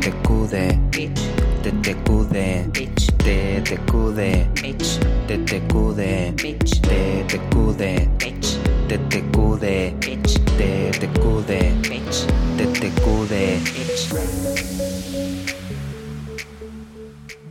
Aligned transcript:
te 0.00 0.12
cude, 0.22 0.78
te 0.90 1.72
te 1.82 1.94
cude, 2.04 2.68
te 2.72 3.60
te 3.62 3.76
cude, 3.86 4.48
te 5.26 5.38
te 5.38 5.60
cude, 5.66 6.32
te 6.36 6.54
te 7.24 7.40
cude, 7.48 8.08
te 8.88 8.98
te 8.98 9.22
cude, 9.32 9.94
te 10.00 10.90
te 10.90 11.08
cude, 11.20 11.72
te 12.56 12.66
te 12.66 12.90
cude. 13.02 13.60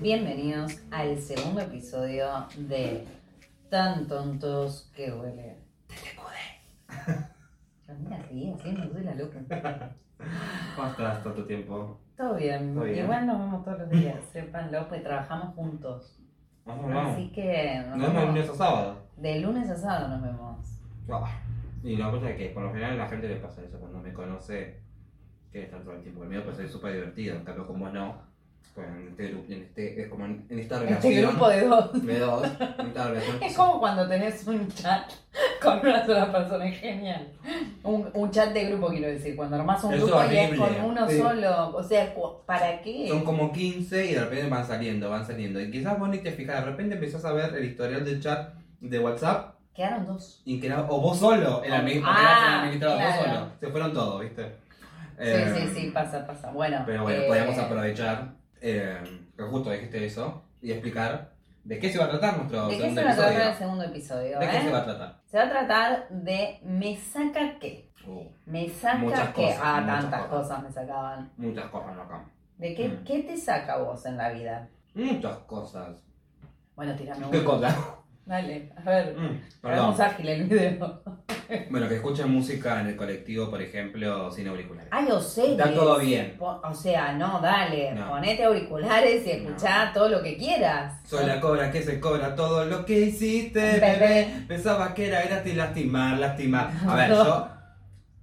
Bienvenidos 0.02 0.80
al 0.92 1.20
segundo 1.20 1.62
episodio 1.62 2.48
de 2.58 3.04
Tan 3.70 4.08
tontos 4.08 4.90
que 4.96 5.12
huele. 5.12 5.58
Te 5.88 5.96
te 5.96 6.16
cude. 6.16 7.28
Mira, 8.00 8.26
sí, 8.30 8.54
así 8.58 8.70
me 8.72 8.86
duele 8.88 9.06
la 9.06 9.16
loca. 9.16 9.98
¿Cómo 10.76 10.88
estás 10.90 11.24
tanto 11.24 11.46
tiempo? 11.46 12.00
Todo 12.16 12.36
bien, 12.36 12.74
Todo 12.74 12.84
bien. 12.86 13.04
igual 13.06 13.28
nos 13.28 13.40
vemos 13.40 13.64
todos 13.66 13.80
los 13.80 13.90
días, 13.92 14.16
sépanlo, 14.34 14.88
pues 14.90 15.04
trabajamos 15.04 15.54
juntos. 15.56 16.20
Vamos, 16.66 16.92
vamos. 16.94 17.14
Así 17.14 17.32
que 17.32 17.84
nos 17.88 17.98
Nos 17.98 18.08
vemos 18.08 18.22
el 18.24 18.28
lunes 18.30 18.50
o 18.50 18.56
sábado. 18.56 18.98
de 19.18 19.40
lunes 19.40 19.70
a 19.70 19.76
sábado 19.76 20.08
nos 20.10 20.22
vemos. 20.24 20.82
Ah, 21.10 21.40
Y 21.84 21.96
la 21.96 22.12
cosa 22.12 22.30
es 22.32 22.36
que 22.38 22.50
por 22.50 22.64
lo 22.64 22.70
general 22.74 22.94
a 22.94 23.04
la 23.04 23.08
gente 23.10 23.28
le 23.30 23.36
pasa 23.38 23.62
eso 23.64 23.80
cuando 23.80 24.00
me 24.00 24.12
conoce, 24.14 24.82
quiere 25.52 25.68
estar 25.68 25.82
todo 25.82 25.94
el 25.94 26.02
tiempo 26.02 26.22
conmigo, 26.22 26.44
pues 26.44 26.58
soy 26.58 26.68
súper 26.68 26.94
divertido, 26.94 27.36
en 27.38 27.44
cambio 27.46 27.68
con 27.68 27.80
vos 27.80 27.94
no. 27.94 28.28
Pues 28.76 28.88
en 28.90 29.08
este 29.08 29.28
grupo, 29.30 29.46
en 29.52 29.62
este, 29.64 30.02
es 30.04 30.08
como 30.08 30.26
en, 30.26 30.46
en 30.50 30.60
esta 30.60 30.78
relación. 30.80 31.12
Este 31.14 31.22
grupo 31.26 31.50
de 31.50 31.62
dos. 31.68 32.06
de 32.06 32.20
dos, 32.20 32.44
en 32.80 32.88
esta 32.88 33.08
relación. 33.10 33.44
Es 33.44 33.56
como 33.58 33.80
cuando 33.80 34.08
tenés 34.08 34.46
un 34.48 34.68
chat 34.68 35.10
con 35.64 35.80
una 35.80 36.06
sola 36.06 36.32
persona, 36.32 36.66
es 36.68 36.80
genial. 36.80 37.28
Un, 37.84 38.10
un 38.14 38.32
chat 38.32 38.54
de 38.54 38.66
grupo, 38.66 38.88
quiero 38.90 39.08
decir, 39.08 39.36
cuando 39.36 39.56
armás 39.58 39.84
un 39.84 39.92
grupo 39.94 40.22
y 40.32 40.36
es 40.38 40.58
con 40.58 40.86
uno 40.86 41.08
sí. 41.10 41.18
solo. 41.20 41.76
O 41.76 41.84
sea, 41.84 42.14
¿para 42.46 42.82
qué? 42.82 43.08
Son 43.08 43.24
como 43.24 43.52
15 43.52 44.06
y 44.06 44.14
de 44.14 44.20
repente 44.22 44.48
van 44.50 44.66
saliendo, 44.66 45.10
van 45.10 45.26
saliendo. 45.26 45.60
Y 45.62 45.72
quizás 45.72 45.98
vos 46.00 46.10
ni 46.10 46.20
te 46.20 46.32
fijas, 46.32 46.64
de 46.64 46.72
repente 46.72 46.96
empezás 46.96 47.24
a 47.26 47.32
ver 47.34 47.54
el 47.56 47.66
historial 47.66 48.04
del 48.06 48.22
chat 48.22 48.54
de 48.82 49.00
WhatsApp 49.00 49.56
Quedaron 49.74 50.06
dos. 50.06 50.42
y 50.46 50.60
que 50.60 50.68
era- 50.68 50.82
o 50.90 51.00
vos 51.02 51.18
solo, 51.20 51.62
el 51.64 51.72
admi- 51.72 51.96
porque 52.02 52.04
Ah, 52.06 52.48
el 52.54 52.60
administrador, 52.62 52.98
vos 53.02 53.14
claro. 53.24 53.40
solo. 53.40 53.52
Se 53.60 53.68
fueron 53.68 53.94
todos, 53.94 54.22
¿viste? 54.22 54.44
Sí, 54.44 55.24
Eh, 55.24 55.54
sí, 55.56 55.68
sí, 55.82 55.92
pasa, 55.92 56.26
pasa. 56.28 56.52
Bueno. 56.52 56.84
Pero 56.86 57.04
bueno, 57.04 57.22
eh, 57.22 57.28
podríamos 57.28 57.58
aprovechar, 57.58 58.34
eh, 58.62 58.98
que 59.36 59.44
justo 59.44 59.72
dijiste 59.72 60.06
eso, 60.06 60.44
y 60.62 60.72
explicar 60.72 61.32
de 61.68 61.80
qué 61.80 61.92
se 61.92 62.00
va 62.00 62.06
a 62.06 62.10
tratar 62.10 62.38
nuestro 62.38 62.68
¿De 62.68 62.78
qué 62.78 62.94
se 62.94 63.04
va 63.04 63.12
a 63.12 63.16
tratar 63.16 63.32
episodio. 63.32 63.50
el 63.52 63.58
segundo 63.58 63.84
episodio? 63.84 64.40
¿De 64.40 64.50
qué 64.50 64.58
eh? 64.58 64.62
se 64.64 64.72
va 64.72 64.78
a 64.80 64.84
tratar? 64.86 65.22
Se 65.26 65.38
va 65.38 65.44
a 65.44 65.50
tratar 65.50 66.10
de 66.10 66.60
¿Me 66.64 66.96
saca 66.96 67.60
qué? 67.60 67.92
Uh, 68.08 68.24
¿Me 68.46 68.70
saca 68.70 69.34
qué? 69.34 69.48
cosas, 69.48 69.60
ah, 69.62 69.84
tantas 69.86 70.22
cosas. 70.28 70.48
cosas 70.48 70.64
me 70.64 70.72
sacaban. 70.72 71.32
muchas 71.38 71.66
cosas 71.66 71.92
en 71.94 72.00
acá. 72.00 72.26
¿De 72.58 72.74
qué, 72.74 72.88
Mm. 72.88 73.04
qué 73.04 73.20
te 73.24 73.38
saca 73.38 73.78
vos 73.80 74.06
en 74.06 74.16
la 74.18 74.30
vida? 74.30 74.70
Muchas 74.94 75.38
cosas. 75.40 76.02
Bueno, 76.76 76.96
tirame 76.96 77.30
¿Qué 77.30 77.40
uno. 77.40 77.50
Dale, 78.28 78.74
a 78.76 78.82
ver. 78.82 79.16
Mm. 79.18 79.66
Hagamos 79.66 80.00
ágil 80.00 80.28
el 80.30 80.44
video. 80.44 81.02
Bueno, 81.70 81.88
que 81.88 81.96
escuchen 81.96 82.30
música 82.30 82.82
en 82.82 82.88
el 82.88 82.98
colectivo, 82.98 83.50
por 83.50 83.62
ejemplo, 83.62 84.30
sin 84.32 84.50
auriculares. 84.50 84.90
Ay, 84.92 85.08
o 85.10 85.22
series. 85.22 85.58
Está 85.58 85.74
todo 85.74 85.98
bien. 85.98 86.36
O 86.40 86.74
sea, 86.74 87.14
no, 87.14 87.40
dale. 87.40 87.94
No. 87.96 88.10
Ponete 88.10 88.44
auriculares 88.44 89.26
y 89.26 89.32
escuchá 89.32 89.92
todo 89.94 90.10
lo 90.10 90.22
que 90.22 90.36
quieras. 90.36 91.00
Soy 91.08 91.26
la 91.26 91.40
cobra 91.40 91.72
que 91.72 91.82
se 91.82 92.02
cobra 92.02 92.36
todo 92.36 92.66
lo 92.66 92.86
que 92.86 93.00
hiciste, 93.00 93.62
Bebé. 93.62 93.80
bebé. 93.98 94.28
Pensaba 94.46 94.94
que 94.94 95.08
era 95.08 95.22
gratis 95.22 95.56
lastimar, 95.56 96.18
lastimar. 96.20 96.70
A 96.86 96.96
ver, 96.96 97.10
No. 97.12 97.24
yo 97.24 97.48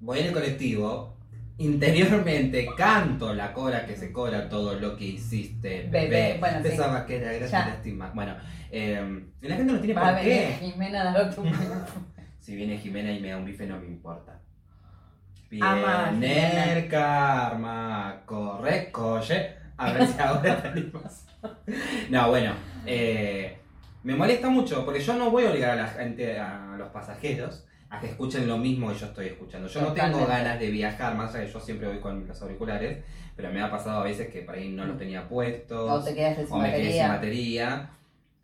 voy 0.00 0.18
en 0.18 0.26
el 0.26 0.32
colectivo, 0.34 1.13
interiormente 1.58 2.66
canto 2.76 3.32
la 3.32 3.52
cobra 3.52 3.86
que 3.86 3.96
se 3.96 4.12
cobra 4.12 4.48
todo 4.48 4.74
lo 4.74 4.96
que 4.96 5.04
hiciste, 5.04 5.88
Bebé. 5.90 6.08
bebé. 6.08 6.36
Bueno, 6.40 6.58
sí. 6.62 6.68
Pensaba 6.68 7.06
que 7.06 7.16
era 7.16 7.32
gratis 7.32 7.50
Ya. 7.50 7.66
lastimar. 7.68 8.12
Bueno, 8.14 8.34
eh, 8.70 9.24
la 9.40 9.56
gente 9.56 9.72
no 9.72 9.78
tiene 9.80 9.94
Va 9.94 10.08
a 10.08 10.12
por 10.14 10.22
qué. 10.22 10.56
Jimena 10.60 11.04
dar 11.04 11.34
Si 12.40 12.54
viene 12.56 12.76
Jimena 12.78 13.10
y 13.12 13.20
me 13.20 13.30
da 13.30 13.36
un 13.38 13.44
bife, 13.44 13.66
no 13.66 13.78
me 13.78 13.86
importa. 13.86 14.38
Viene 15.48 16.88
karma, 16.90 18.22
corre, 18.26 18.90
coye. 18.90 19.54
A 19.76 19.92
ver 19.92 20.06
si 20.06 20.20
ahora 20.20 20.60
te 20.62 20.68
animas. 20.68 21.26
No, 22.10 22.28
bueno, 22.30 22.52
eh, 22.86 23.58
me 24.02 24.14
molesta 24.14 24.48
mucho 24.48 24.84
porque 24.84 25.00
yo 25.00 25.14
no 25.14 25.30
voy 25.30 25.44
a 25.44 25.50
obligar 25.50 25.70
a 25.70 25.82
la 25.82 25.86
gente, 25.88 26.38
a 26.38 26.74
los 26.78 26.88
pasajeros, 26.90 27.66
a 27.96 28.00
que 28.00 28.06
escuchen 28.08 28.46
lo 28.46 28.58
mismo 28.58 28.88
que 28.92 28.98
yo 28.98 29.06
estoy 29.06 29.26
escuchando. 29.26 29.68
Yo 29.68 29.80
no 29.82 29.92
tengo 29.92 30.26
ganas 30.26 30.58
de 30.60 30.70
viajar, 30.70 31.14
más 31.14 31.34
allá 31.34 31.46
que 31.46 31.52
yo 31.52 31.60
siempre 31.60 31.88
voy 31.88 32.00
con 32.00 32.26
los 32.26 32.40
auriculares, 32.42 33.02
pero 33.36 33.50
me 33.52 33.60
ha 33.62 33.70
pasado 33.70 34.00
a 34.00 34.04
veces 34.04 34.28
que 34.28 34.40
por 34.42 34.54
ahí 34.54 34.68
no 34.70 34.84
los 34.86 34.98
tenía 34.98 35.28
puestos 35.28 35.90
O 35.90 36.02
te 36.04 36.14
quedaste 36.14 36.46
sin 36.46 36.54
o 36.54 36.58
me 36.58 36.72
quedé 36.72 36.92
sin 36.92 37.08
batería. 37.08 37.90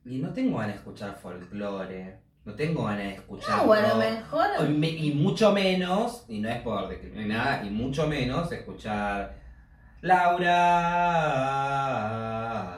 Y 0.04 0.18
no 0.18 0.32
tengo 0.32 0.58
ganas 0.58 0.74
de 0.74 0.78
escuchar 0.78 1.18
folclore, 1.20 2.16
no 2.44 2.54
tengo 2.54 2.84
ganas 2.84 3.04
de 3.04 3.14
escuchar 3.14 3.60
Ah, 3.60 3.62
bueno, 3.64 3.96
mejor. 3.96 4.46
y 4.66 4.72
me- 4.72 4.88
y 4.88 5.12
mucho 5.12 5.52
menos, 5.52 6.24
y 6.28 6.38
no 6.40 6.48
es 6.48 6.60
por 6.62 6.88
nada, 7.14 7.62
y 7.64 7.70
mucho 7.70 8.06
menos 8.06 8.50
escuchar 8.50 9.34
Laura. 10.00 12.76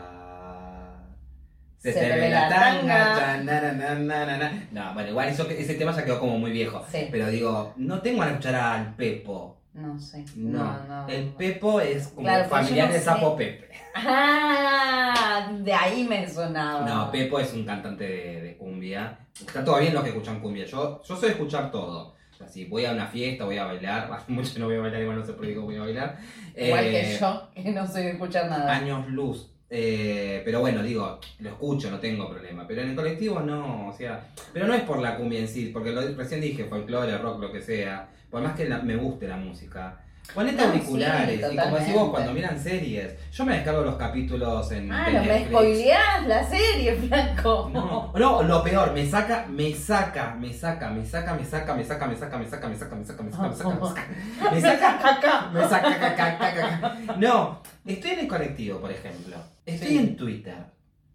Se, 1.82 1.92
te, 1.92 2.08
ve 2.08 2.28
la 2.30 2.48
tanga. 2.48 3.38
na, 3.42 3.60
na, 3.72 4.36
na. 4.38 4.66
No, 4.70 4.94
bueno, 4.94 5.10
igual 5.10 5.28
eso, 5.28 5.48
ese 5.50 5.74
tema 5.74 5.90
ya 5.92 6.04
quedó 6.04 6.20
como 6.20 6.38
muy 6.38 6.52
viejo. 6.52 6.84
Sí. 6.90 7.08
Pero 7.10 7.26
digo, 7.28 7.72
no 7.76 8.00
tengo 8.00 8.22
de 8.22 8.30
escuchar 8.30 8.54
al 8.54 8.94
Pepo. 8.94 9.58
No 9.74 9.98
sé. 9.98 10.24
No, 10.36 10.62
No, 10.62 10.84
no. 10.86 11.08
el 11.08 11.28
Pepo 11.30 11.80
es 11.80 12.08
como 12.08 12.26
Claro, 12.28 12.46
pues 12.48 12.60
familiar 12.62 12.88
no 12.88 12.94
de 12.94 13.00
Sapo 13.00 13.30
sé. 13.38 13.44
Pepe. 13.44 13.68
Ah, 13.94 15.50
de 15.60 15.72
ahí 15.72 16.04
me 16.04 16.28
sonaba. 16.28 16.86
No, 16.88 17.10
Pepo 17.10 17.40
es 17.40 17.52
un 17.52 17.64
cantante 17.64 18.04
de, 18.04 18.40
de 18.42 18.56
cumbia. 18.56 19.18
Está 19.40 19.64
todo 19.64 19.78
bien 19.80 19.94
los 19.94 20.02
que 20.02 20.10
escuchan 20.10 20.40
cumbia. 20.40 20.64
Yo, 20.66 21.02
yo 21.02 21.16
soy 21.16 21.28
de 21.28 21.32
escuchar 21.32 21.70
todo. 21.70 22.14
O 22.32 22.34
sea, 22.36 22.48
si 22.48 22.64
voy 22.66 22.84
a 22.84 22.92
una 22.92 23.06
fiesta, 23.06 23.44
voy 23.44 23.58
a 23.58 23.64
bailar. 23.64 24.08
Mucho 24.28 24.58
no 24.58 24.66
voy 24.66 24.76
a 24.76 24.80
bailar, 24.80 25.02
igual 25.02 25.18
no 25.18 25.26
sé 25.26 25.32
por 25.32 25.42
qué 25.42 25.48
digo 25.48 25.62
voy 25.62 25.76
a 25.76 25.80
bailar. 25.80 26.16
Igual 26.56 26.84
Eh, 26.86 26.90
que 26.90 27.18
yo, 27.18 27.50
que 27.54 27.70
no 27.72 27.86
soy 27.86 28.02
de 28.04 28.10
escuchar 28.12 28.48
nada. 28.48 28.70
Años 28.72 29.08
luz. 29.08 29.51
Eh, 29.74 30.42
pero 30.44 30.60
bueno, 30.60 30.82
digo, 30.82 31.18
lo 31.38 31.48
escucho, 31.48 31.90
no 31.90 31.98
tengo 31.98 32.28
problema. 32.28 32.66
Pero 32.68 32.82
en 32.82 32.90
el 32.90 32.94
colectivo 32.94 33.40
no, 33.40 33.88
o 33.88 33.92
sea. 33.92 34.28
Pero 34.52 34.66
no 34.66 34.74
es 34.74 34.82
por 34.82 34.98
la 34.98 35.16
cumbia 35.16 35.40
en 35.40 35.48
sí, 35.48 35.70
porque 35.72 35.92
lo, 35.92 36.02
recién 36.14 36.42
dije 36.42 36.66
folclore, 36.66 37.16
rock, 37.16 37.40
lo 37.40 37.50
que 37.50 37.62
sea. 37.62 38.06
Por 38.30 38.42
más 38.42 38.54
que 38.54 38.68
me 38.68 38.96
guste 38.96 39.26
la 39.26 39.38
música. 39.38 40.04
Ponete 40.34 40.56
No, 40.62 40.68
auriculares. 40.68 41.40
sí, 41.46 41.46
y 41.52 41.56
como 41.58 41.76
decís 41.76 41.94
vos, 41.94 42.10
cuando 42.10 42.32
miran 42.32 42.58
series, 42.58 43.14
yo 43.32 43.44
me 43.44 43.54
descargo 43.54 43.82
los 43.82 43.96
capítulos 43.96 44.70
en. 44.72 44.90
Ah, 44.90 45.08
no 45.12 45.24
me 45.24 45.44
spoileás 45.44 46.26
la 46.26 46.48
serie, 46.48 46.94
Franco. 46.96 47.70
No, 47.72 48.12
no, 48.16 48.42
lo 48.42 48.62
peor, 48.62 48.92
me 48.94 49.04
saca, 49.06 49.44
me 49.50 49.74
saca, 49.74 50.34
me 50.36 50.52
saca, 50.54 50.88
me 50.88 51.02
saca, 51.02 51.34
me 51.34 51.44
saca, 51.44 51.74
me 51.74 51.84
saca, 51.84 52.06
me 52.06 52.14
saca, 52.14 52.16
me 52.16 52.16
saca, 52.16 52.38
me 52.38 52.46
saca, 52.46 52.68
me 52.68 52.76
saca, 52.76 52.96
me 52.96 53.04
saca, 53.04 53.22
me 53.22 53.34
saca, 53.34 53.44
me 53.44 53.54
saca, 53.54 54.08
me 54.52 54.60
saca, 54.60 54.98
caca. 54.98 55.50
me 55.52 55.60
saca, 55.68 56.16
caca. 56.16 56.96
No, 57.18 57.60
estoy 57.84 58.10
en 58.12 58.18
el 58.20 58.28
colectivo, 58.28 58.78
por 58.80 58.90
ejemplo. 58.90 59.36
Estoy 59.66 59.98
en 59.98 60.16
Twitter, 60.16 60.56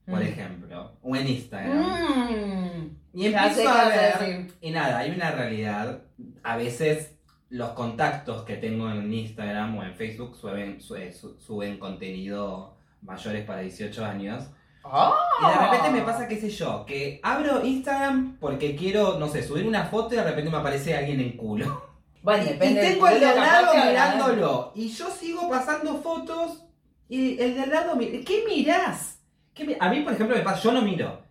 por 0.05 0.19
Mm. 0.19 0.27
ejemplo, 0.27 0.91
o 1.01 1.15
en 1.15 1.27
Instagram. 1.27 1.77
Mmm. 1.77 2.97
Y 3.13 3.25
empiezo 3.25 3.67
a 3.67 3.85
ver, 3.89 4.47
y 4.61 4.69
nada, 4.71 4.99
hay 4.99 5.11
una 5.11 5.31
realidad. 5.31 6.01
A 6.43 6.55
veces 6.55 7.16
los 7.49 7.69
contactos 7.69 8.43
que 8.43 8.55
tengo 8.57 8.89
en 8.89 9.13
Instagram 9.13 9.77
o 9.77 9.83
en 9.83 9.93
Facebook 9.95 10.35
suben, 10.35 10.81
su- 10.81 10.95
eh, 10.95 11.13
su- 11.13 11.39
suben 11.39 11.77
contenido 11.79 12.75
mayores 13.01 13.45
para 13.45 13.61
18 13.61 14.03
años. 14.05 14.43
Y 14.83 15.47
de 15.51 15.57
repente 15.65 15.89
me 15.91 16.01
pasa, 16.01 16.27
qué 16.27 16.39
sé 16.39 16.49
yo, 16.49 16.85
que 16.85 17.19
abro 17.23 17.65
Instagram 17.65 18.37
porque 18.39 18.75
quiero, 18.75 19.17
no 19.19 19.27
sé, 19.27 19.43
subir 19.43 19.65
una 19.67 19.85
foto 19.85 20.13
y 20.13 20.17
de 20.17 20.23
repente 20.23 20.49
me 20.49 20.57
aparece 20.57 20.95
alguien 20.95 21.19
en 21.19 21.35
culo. 21.37 21.85
Bueno, 22.21 22.43
Y, 22.43 22.47
depende 22.47 22.81
tengo 22.81 23.07
el 23.07 23.19
de 23.19 23.25
al 23.25 23.35
lado 23.37 23.73
mirándolo. 23.85 24.71
Y 24.75 24.89
yo 24.89 25.09
sigo 25.09 25.49
pasando 25.49 25.95
fotos 26.01 26.63
y 27.09 27.39
el 27.41 27.55
de 27.55 27.61
al 27.63 27.69
lado, 27.69 27.97
¿qué 27.99 28.43
mirás? 28.47 29.19
¿Qué 29.53 29.77
A 29.79 29.89
mí, 29.89 30.01
por 30.01 30.13
ejemplo, 30.13 30.35
me 30.35 30.41
pasa, 30.41 30.61
yo 30.63 30.71
no 30.73 30.81
miro. 30.81 31.21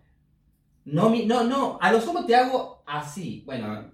No, 0.85 1.09
mi- 1.09 1.25
no, 1.25 1.43
no, 1.43 1.77
a 1.81 1.91
lo 1.91 1.99
sumo 2.01 2.25
te 2.25 2.35
hago 2.35 2.81
así. 2.85 3.43
Bueno, 3.45 3.91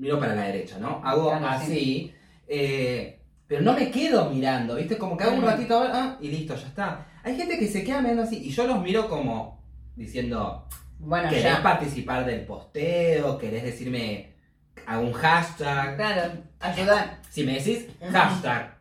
miro 0.00 0.18
para 0.18 0.34
la 0.34 0.42
derecha, 0.44 0.78
¿no? 0.78 1.00
Hago 1.04 1.28
Claro, 1.30 1.46
sí. 1.64 1.72
así. 1.72 2.14
eh, 2.48 3.16
pero 3.46 3.62
no 3.62 3.72
me 3.74 3.90
quedo 3.90 4.30
mirando, 4.30 4.76
¿viste? 4.76 4.96
Como 4.96 5.16
que 5.16 5.24
hago 5.24 5.36
un 5.36 5.42
ratito 5.44 5.82
ah, 5.92 6.16
y 6.20 6.28
listo, 6.28 6.54
ya 6.54 6.66
está. 6.68 7.06
Hay 7.24 7.36
gente 7.36 7.58
que 7.58 7.66
se 7.66 7.82
queda 7.84 8.00
mirando 8.00 8.22
así 8.22 8.36
y 8.44 8.50
yo 8.50 8.66
los 8.66 8.80
miro 8.80 9.08
como 9.08 9.60
diciendo, 9.96 10.66
Bueno, 11.00 11.28
¿querés 11.28 11.44
ya. 11.44 11.62
participar 11.62 12.24
del 12.24 12.42
posteo? 12.46 13.38
¿Querés 13.38 13.64
decirme 13.64 14.34
algún 14.86 15.12
hashtag? 15.12 15.96
Claro, 15.96 16.32
ayudar. 16.60 17.18
Si 17.28 17.42
me 17.44 17.54
decís 17.54 17.86
hashtag, 18.12 18.76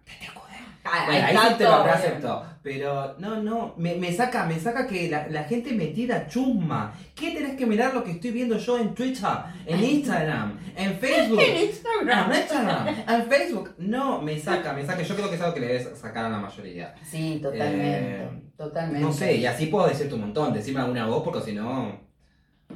Ah, 0.92 1.06
Bueno, 1.06 1.26
ahí 1.28 1.38
sí 1.38 1.56
te 1.58 1.64
lo 1.64 1.74
acepto. 1.74 2.44
Pero 2.62 3.16
no, 3.20 3.42
no, 3.42 3.74
me, 3.78 3.96
me 3.96 4.12
saca, 4.12 4.46
me 4.46 4.60
saca 4.60 4.86
que 4.86 5.10
la, 5.10 5.28
la 5.30 5.44
gente 5.46 5.72
me 5.72 5.88
tira 5.88 6.28
chusma. 6.28 6.94
¿Qué 7.16 7.32
tenés 7.32 7.56
que 7.56 7.66
mirar 7.66 7.94
lo 7.94 8.04
que 8.04 8.12
estoy 8.12 8.32
viendo 8.32 8.58
yo 8.58 8.78
en 8.78 8.94
Twitter, 8.94 9.30
en 9.66 9.84
Instagram, 9.84 10.60
en 10.76 10.98
Facebook? 10.98 11.40
En 11.50 11.58
Instagram. 11.70 12.32
En 12.32 12.38
Instagram, 12.40 12.88
en 13.08 13.24
Facebook. 13.30 13.76
No, 13.78 14.22
me 14.22 14.38
saca, 14.40 14.74
me 14.74 14.86
saca. 14.86 15.02
Yo 15.04 15.16
creo 15.16 15.30
que 15.30 15.36
es 15.36 15.42
algo 15.42 15.54
que 15.54 15.60
le 15.62 15.68
debes 15.68 15.98
sacar 15.98 16.26
a 16.26 16.30
la 16.30 16.38
mayoría. 16.38 16.94
Sí, 17.04 17.40
totalmente. 17.42 18.24
Eh, 18.24 18.30
totalmente. 18.58 19.00
No 19.00 19.14
sé, 19.14 19.36
y 19.38 19.46
así 19.46 19.68
puedo 19.68 19.88
decirte 19.88 20.16
un 20.16 20.22
montón. 20.22 20.54
Decime 20.54 20.82
alguna 20.82 21.06
voz 21.08 21.24
porque 21.24 21.42
si 21.42 21.54
no, 21.54 22.00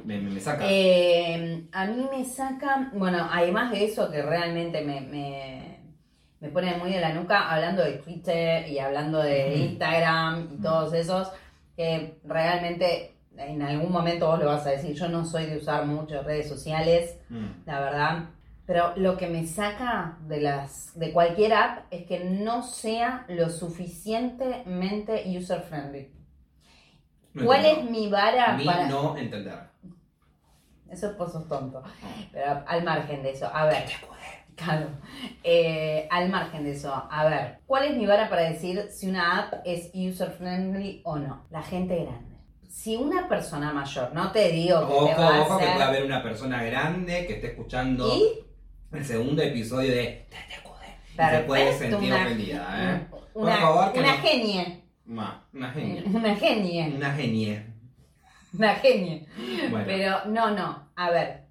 me, 0.04 0.18
me, 0.20 0.30
me 0.30 0.40
saca. 0.40 0.64
Eh, 0.68 1.66
a 1.72 1.86
mí 1.86 2.06
me 2.10 2.24
saca, 2.24 2.90
bueno, 2.94 3.28
además 3.30 3.70
de 3.70 3.84
eso 3.84 4.10
que 4.10 4.22
realmente 4.22 4.82
me, 4.82 5.00
me, 5.02 5.73
me 6.44 6.50
pone 6.50 6.76
muy 6.76 6.92
de 6.92 7.00
la 7.00 7.14
nuca, 7.14 7.50
hablando 7.50 7.82
de 7.82 7.92
Twitter 7.94 8.68
y 8.68 8.78
hablando 8.78 9.18
de. 9.22 9.54
Instagram 9.56 10.50
y 10.52 10.62
todos 10.62 10.92
esos, 10.92 11.30
que 11.74 12.18
realmente 12.24 13.16
en 13.36 13.62
algún 13.62 13.90
momento 13.90 14.26
vos 14.26 14.38
lo 14.38 14.46
vas 14.46 14.66
a 14.66 14.70
decir, 14.70 14.94
yo 14.94 15.08
no 15.08 15.24
soy 15.24 15.46
de 15.46 15.56
usar 15.56 15.86
mucho 15.86 16.22
redes 16.22 16.46
sociales, 16.48 17.16
Mm. 17.30 17.46
la 17.64 17.80
verdad, 17.80 18.24
pero 18.66 18.92
lo 18.96 19.16
que 19.16 19.26
me 19.26 19.46
saca 19.46 20.18
de 20.28 20.40
las 20.42 20.96
de 20.98 21.12
cualquier 21.12 21.54
app 21.54 21.86
es 21.90 22.04
que 22.06 22.20
no 22.24 22.62
sea 22.62 23.24
lo 23.28 23.48
suficientemente 23.50 25.24
user 25.36 25.62
friendly. 25.62 26.12
No 27.32 27.46
¿Cuál 27.46 27.64
entiendo. 27.64 27.90
es 27.90 27.90
mi 27.90 28.10
vara 28.10 28.52
Mi 28.56 28.64
para 28.66 28.86
no 28.86 29.16
entender. 29.16 29.58
Eso 30.90 31.06
es 31.08 31.12
por 31.14 31.30
sos 31.30 31.48
tonto. 31.48 31.82
Pero 32.32 32.62
al 32.66 32.84
margen 32.84 33.22
de 33.22 33.30
eso, 33.32 33.50
a 33.52 33.64
ver. 33.66 33.84
Claro. 34.56 34.88
Eh, 35.42 36.06
al 36.10 36.28
margen 36.30 36.64
de 36.64 36.72
eso, 36.72 36.92
a 37.10 37.24
ver. 37.28 37.58
¿Cuál 37.66 37.84
es 37.84 37.96
mi 37.96 38.06
vara 38.06 38.28
para 38.28 38.42
decir 38.42 38.88
si 38.90 39.08
una 39.08 39.38
app 39.40 39.54
es 39.64 39.90
user 39.94 40.30
friendly 40.30 41.00
o 41.04 41.16
no? 41.16 41.46
La 41.50 41.62
gente 41.62 41.96
grande. 42.04 42.34
Si 42.68 42.96
una 42.96 43.28
persona 43.28 43.72
mayor, 43.72 44.12
no 44.14 44.32
te 44.32 44.50
digo 44.50 44.80
que 44.80 44.86
te 44.86 45.12
Ojo, 45.14 45.22
a 45.22 45.40
ojo, 45.42 45.58
que 45.58 45.66
puede 45.66 45.82
haber 45.84 46.04
una 46.04 46.22
persona 46.22 46.62
grande 46.62 47.26
que 47.26 47.34
esté 47.34 47.48
escuchando 47.48 48.08
Y 48.16 48.44
el 48.96 49.04
segundo 49.04 49.42
episodio 49.42 49.90
de 49.94 50.26
TTQD. 50.30 50.84
Y 50.84 51.10
se 51.10 51.16
Perfecto, 51.16 51.46
puede 51.46 51.72
sentir 51.78 52.12
una- 52.12 52.22
ofendida, 52.24 52.94
¿eh? 52.96 53.06
una, 53.34 53.56
favor, 53.56 53.92
que 53.92 54.00
una 54.00 54.16
no- 54.16 54.22
genie. 54.22 54.84
Ma, 55.06 55.46
una 55.52 55.70
genia. 55.70 56.02
Una 56.12 56.34
genie. 56.36 56.94
Una 56.96 57.12
genie. 57.14 57.66
Una 58.56 58.74
genie. 58.76 59.26
Bueno, 59.70 59.84
Pero 59.86 60.24
no, 60.26 60.50
no. 60.52 60.88
A 60.96 61.10
ver, 61.10 61.43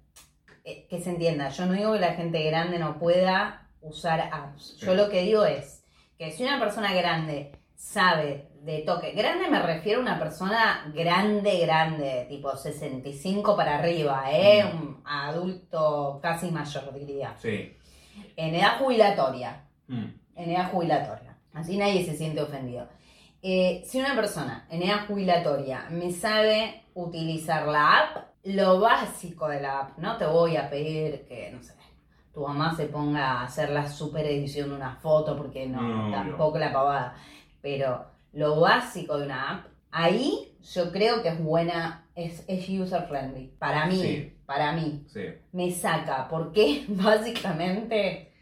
eh, 0.64 0.86
que 0.88 1.00
se 1.00 1.10
entienda. 1.10 1.48
Yo 1.50 1.66
no 1.66 1.74
digo 1.74 1.92
que 1.92 2.00
la 2.00 2.14
gente 2.14 2.42
grande 2.44 2.78
no 2.78 2.98
pueda 2.98 3.68
usar 3.82 4.28
apps. 4.32 4.76
Yo 4.78 4.94
lo 4.94 5.08
que 5.10 5.22
digo 5.22 5.44
es 5.44 5.84
que 6.18 6.30
si 6.32 6.42
una 6.42 6.58
persona 6.58 6.92
grande 6.94 7.52
sabe 7.76 8.48
de 8.62 8.78
toque, 8.80 9.12
grande 9.12 9.48
me 9.50 9.60
refiero 9.60 9.98
a 9.98 10.02
una 10.02 10.18
persona 10.18 10.90
grande, 10.94 11.58
grande, 11.58 12.26
tipo 12.30 12.56
65 12.56 13.54
para 13.56 13.78
arriba, 13.78 14.24
¿eh? 14.32 14.64
Mm. 14.64 14.76
Un 14.78 15.02
adulto 15.04 16.18
casi 16.22 16.50
mayor, 16.50 16.92
diría. 16.94 17.34
sí. 17.38 17.76
En 18.36 18.54
edad 18.54 18.78
jubilatoria 18.78 19.60
Mm. 19.88 20.04
en 20.36 20.50
edad 20.50 20.70
jubilatoria. 20.70 21.36
Así 21.52 21.76
nadie 21.76 22.04
se 22.06 22.16
siente 22.16 22.40
ofendido. 22.40 22.88
Eh, 23.42 23.82
si 23.84 24.00
una 24.00 24.14
persona 24.14 24.66
en 24.70 24.82
edad 24.82 25.06
jubilatoria 25.06 25.86
me 25.90 26.10
sabe 26.10 26.84
utilizar 26.94 27.66
la 27.66 27.98
app, 27.98 28.16
lo 28.44 28.80
básico 28.80 29.48
de 29.48 29.60
la 29.60 29.80
app, 29.80 29.98
no 29.98 30.16
te 30.16 30.26
voy 30.26 30.56
a 30.56 30.68
pedir 30.70 31.24
que, 31.26 31.50
no 31.52 31.62
sé, 31.62 31.74
tu 32.32 32.40
mamá 32.46 32.74
se 32.76 32.86
ponga 32.86 33.26
a 33.40 33.44
hacer 33.44 33.70
la 33.70 33.88
super 33.88 34.26
edición 34.26 34.70
de 34.70 34.76
una 34.76 34.96
foto, 34.96 35.36
porque 35.36 35.66
no, 35.66 35.80
No, 35.80 36.10
tampoco 36.10 36.58
la 36.58 36.72
pavada. 36.72 37.14
Pero 37.62 38.04
lo 38.32 38.60
básico 38.60 39.16
de 39.18 39.26
una 39.26 39.50
app, 39.50 39.66
ahí 39.90 40.56
yo 40.74 40.90
creo 40.92 41.22
que 41.22 41.28
es 41.28 41.42
buena, 41.42 42.06
es, 42.14 42.44
es 42.48 42.68
user 42.68 43.04
friendly. 43.06 43.46
Para 43.58 43.86
mí, 43.86 43.96
Sí. 44.02 44.36
para 44.46 44.72
mí 44.72 45.04
Sí. 45.08 45.26
me 45.52 45.70
saca. 45.70 46.28
¿Por 46.28 46.52
qué? 46.52 46.84
Básicamente 46.88 48.32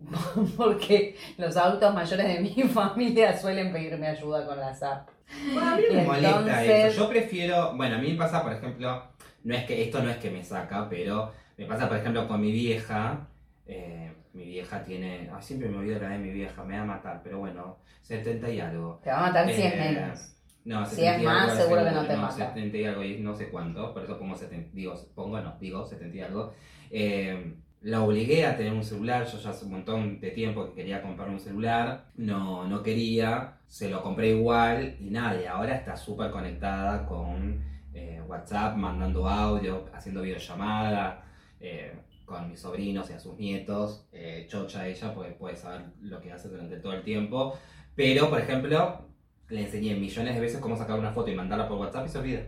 porque 0.56 1.16
los 1.36 1.56
adultos 1.56 1.94
mayores 1.94 2.26
de 2.26 2.40
mi 2.40 2.62
familia 2.68 3.36
suelen 3.38 3.72
pedirme 3.72 4.06
ayuda 4.08 4.46
con 4.46 4.58
las 4.58 4.82
apps. 4.82 5.12
Bueno, 5.52 5.70
a 5.70 5.76
mí 5.76 5.82
me 5.92 6.02
Y 6.02 6.06
molesta 6.06 6.38
entonces- 6.40 6.92
eso. 6.92 7.02
Yo 7.04 7.08
prefiero. 7.10 7.76
Bueno, 7.76 7.96
a 7.96 7.98
mí 7.98 8.12
me 8.12 8.18
pasa, 8.18 8.42
por 8.42 8.52
ejemplo. 8.52 9.02
No 9.44 9.54
es 9.54 9.64
que 9.64 9.82
esto 9.84 10.02
no 10.02 10.10
es 10.10 10.18
que 10.18 10.30
me 10.30 10.44
saca, 10.44 10.88
pero 10.88 11.32
me 11.56 11.64
pasa, 11.66 11.88
por 11.88 11.96
ejemplo, 11.96 12.26
con 12.28 12.40
mi 12.40 12.52
vieja. 12.52 13.26
eh, 13.66 14.12
mi 14.32 14.44
vieja 14.44 14.82
tiene. 14.82 15.30
ay, 15.32 15.42
siempre 15.42 15.68
me 15.68 15.78
olvido 15.78 16.00
la 16.00 16.08
de 16.10 16.18
mi 16.18 16.30
vieja, 16.30 16.62
me 16.64 16.76
va 16.76 16.82
a 16.82 16.86
matar, 16.86 17.20
pero 17.22 17.38
bueno, 17.38 17.78
70 18.02 18.50
y 18.50 18.60
algo. 18.60 19.00
Te 19.02 19.10
va 19.10 19.18
a 19.18 19.22
matar 19.28 19.46
si 19.46 19.62
es 19.62 19.72
Eh, 19.72 19.76
menos. 19.76 20.36
No, 20.64 20.84
Si 20.84 20.96
70 20.96 21.16
es 21.16 21.22
y 21.22 21.24
más, 21.24 21.50
algo, 21.50 21.62
seguro 21.62 21.84
que 21.84 21.90
no 21.92 22.06
te 22.06 22.14
no, 22.16 22.22
mata. 22.22 22.34
70 22.34 22.76
y 22.76 22.84
algo 22.84 23.02
y 23.04 23.18
no 23.20 23.34
sé 23.34 23.48
cuánto, 23.48 23.92
por 23.94 24.02
eso 24.04 24.18
pongo 24.18 24.34
70, 24.36 24.70
digo, 24.72 24.94
pongo 25.14 25.40
no, 25.40 25.56
digo 25.60 25.86
70 25.86 26.16
y 26.16 26.20
algo. 26.20 26.52
Eh, 26.90 27.54
la 27.82 28.02
obligué 28.02 28.46
a 28.46 28.56
tener 28.56 28.72
un 28.72 28.84
celular, 28.84 29.26
yo 29.26 29.38
ya 29.38 29.50
hace 29.50 29.64
un 29.64 29.72
montón 29.72 30.20
de 30.20 30.30
tiempo 30.30 30.66
que 30.66 30.74
quería 30.74 31.00
comprar 31.00 31.30
un 31.30 31.40
celular, 31.40 32.10
no, 32.16 32.66
no 32.68 32.82
quería, 32.82 33.58
se 33.66 33.88
lo 33.88 34.02
compré 34.02 34.30
igual 34.30 34.96
y 35.00 35.10
nada, 35.10 35.40
y 35.40 35.46
ahora 35.46 35.76
está 35.76 35.96
súper 35.96 36.30
conectada 36.30 37.06
con 37.06 37.62
eh, 37.94 38.20
WhatsApp, 38.26 38.76
mandando 38.76 39.26
audio, 39.26 39.88
haciendo 39.94 40.22
videollamada, 40.22 41.24
eh, 41.58 41.94
con 42.26 42.48
mis 42.48 42.60
sobrinos 42.60 43.08
y 43.10 43.14
a 43.14 43.20
sus 43.20 43.36
nietos, 43.38 44.06
eh, 44.12 44.46
chocha 44.48 44.86
ella, 44.86 45.14
porque 45.14 45.32
puede 45.32 45.56
saber 45.56 45.86
lo 46.02 46.20
que 46.20 46.32
hace 46.32 46.48
durante 46.48 46.76
todo 46.76 46.92
el 46.92 47.02
tiempo, 47.02 47.58
pero 47.94 48.28
por 48.28 48.40
ejemplo, 48.40 49.08
le 49.48 49.62
enseñé 49.62 49.94
millones 49.96 50.34
de 50.34 50.40
veces 50.40 50.60
cómo 50.60 50.76
sacar 50.76 50.98
una 50.98 51.12
foto 51.12 51.30
y 51.30 51.34
mandarla 51.34 51.66
por 51.68 51.78
WhatsApp 51.78 52.06
y 52.06 52.08
se 52.08 52.18
olvida. 52.18 52.42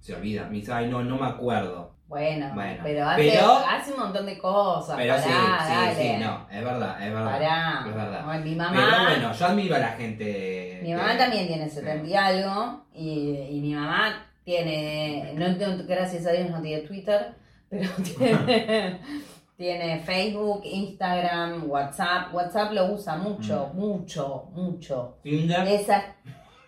Se 0.00 0.14
olvida. 0.14 0.48
Me 0.48 0.56
dice, 0.56 0.72
ay, 0.72 0.88
no, 0.88 1.02
no 1.02 1.18
me 1.18 1.26
acuerdo. 1.26 1.93
Bueno, 2.06 2.50
Bueno, 2.54 2.80
pero, 2.82 3.08
hace, 3.08 3.30
pero- 3.30 3.56
hace 3.56 3.92
un 3.92 3.98
montón 4.00 4.26
de 4.26 4.38
cosas. 4.38 4.96
Pero 4.96 5.16
sí, 5.18 5.28
pará, 5.28 5.64
sí, 5.66 5.72
dale. 5.74 5.94
sí, 6.18 6.22
no, 6.24 6.46
es 6.50 6.64
verdad, 6.64 7.02
es 7.06 7.12
verdad. 7.12 7.30
Pará. 7.32 7.84
Es 7.88 7.94
verdad. 7.94 8.24
Ay, 8.26 8.38
mi 8.44 8.54
Pero 8.54 8.62
mamá, 8.70 9.02
bueno, 9.10 9.32
yo 9.32 9.46
admiro 9.46 9.76
a 9.76 9.78
la 9.78 9.88
gente. 9.88 10.78
mi 10.82 10.88
que- 10.90 10.96
mamá 10.96 11.16
también 11.16 11.46
tiene 11.46 11.68
70 11.68 12.06
y 12.08 12.14
algo. 12.14 12.84
Y, 12.94 13.36
y 13.50 13.60
mi 13.60 13.74
mamá 13.74 14.26
tiene, 14.44 15.32
no, 15.34 15.48
no- 15.48 15.84
gracias 15.86 16.26
a 16.26 16.32
Dios 16.32 16.50
no 16.50 16.60
tiene 16.60 16.82
Twitter, 16.82 17.34
pero 17.70 17.88
tiene, 18.18 19.00
tiene 19.56 19.98
Facebook, 20.00 20.60
Instagram, 20.64 21.68
WhatsApp. 21.70 22.32
WhatsApp 22.34 22.72
lo 22.72 22.86
usa 22.92 23.16
mucho, 23.16 23.70
Mm. 23.72 23.76
mucho, 23.80 24.50
mucho. 24.52 25.16
Tinder. 25.22 25.66
Esa, 25.66 26.04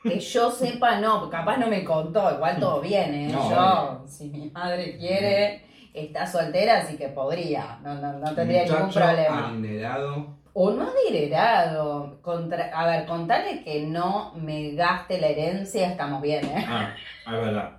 que 0.09 0.21
yo 0.21 0.51
sepa, 0.51 0.99
no, 1.01 1.29
capaz 1.31 1.57
no 1.59 1.67
me 1.69 1.85
contó, 1.85 2.35
igual 2.35 2.59
todo 2.59 2.81
bien, 2.81 3.15
¿eh? 3.15 3.29
No, 3.33 3.51
yo, 3.51 4.05
si 4.07 4.29
mi 4.29 4.51
madre 4.51 4.97
quiere, 4.99 5.63
está 5.93 6.27
soltera, 6.27 6.79
así 6.79 6.97
que 6.97 7.09
podría, 7.09 7.79
no, 7.83 7.95
no, 7.95 8.13
no 8.15 8.35
tendría 8.35 8.65
ningún 8.65 8.87
muchacho 8.87 9.07
problema. 9.07 9.49
adinerado. 9.49 10.37
O 10.59 10.71
no 10.71 10.87
adinerado, 10.91 12.19
contra, 12.23 12.71
a 12.75 12.87
ver, 12.87 13.07
contarle 13.07 13.63
que 13.63 13.87
no 13.87 14.33
me 14.37 14.73
gaste 14.73 15.21
la 15.21 15.27
herencia, 15.29 15.89
estamos 15.89 16.23
bien, 16.23 16.45
¿eh? 16.47 16.65
Ah, 16.69 16.95
es 17.27 17.33
verdad. 17.33 17.71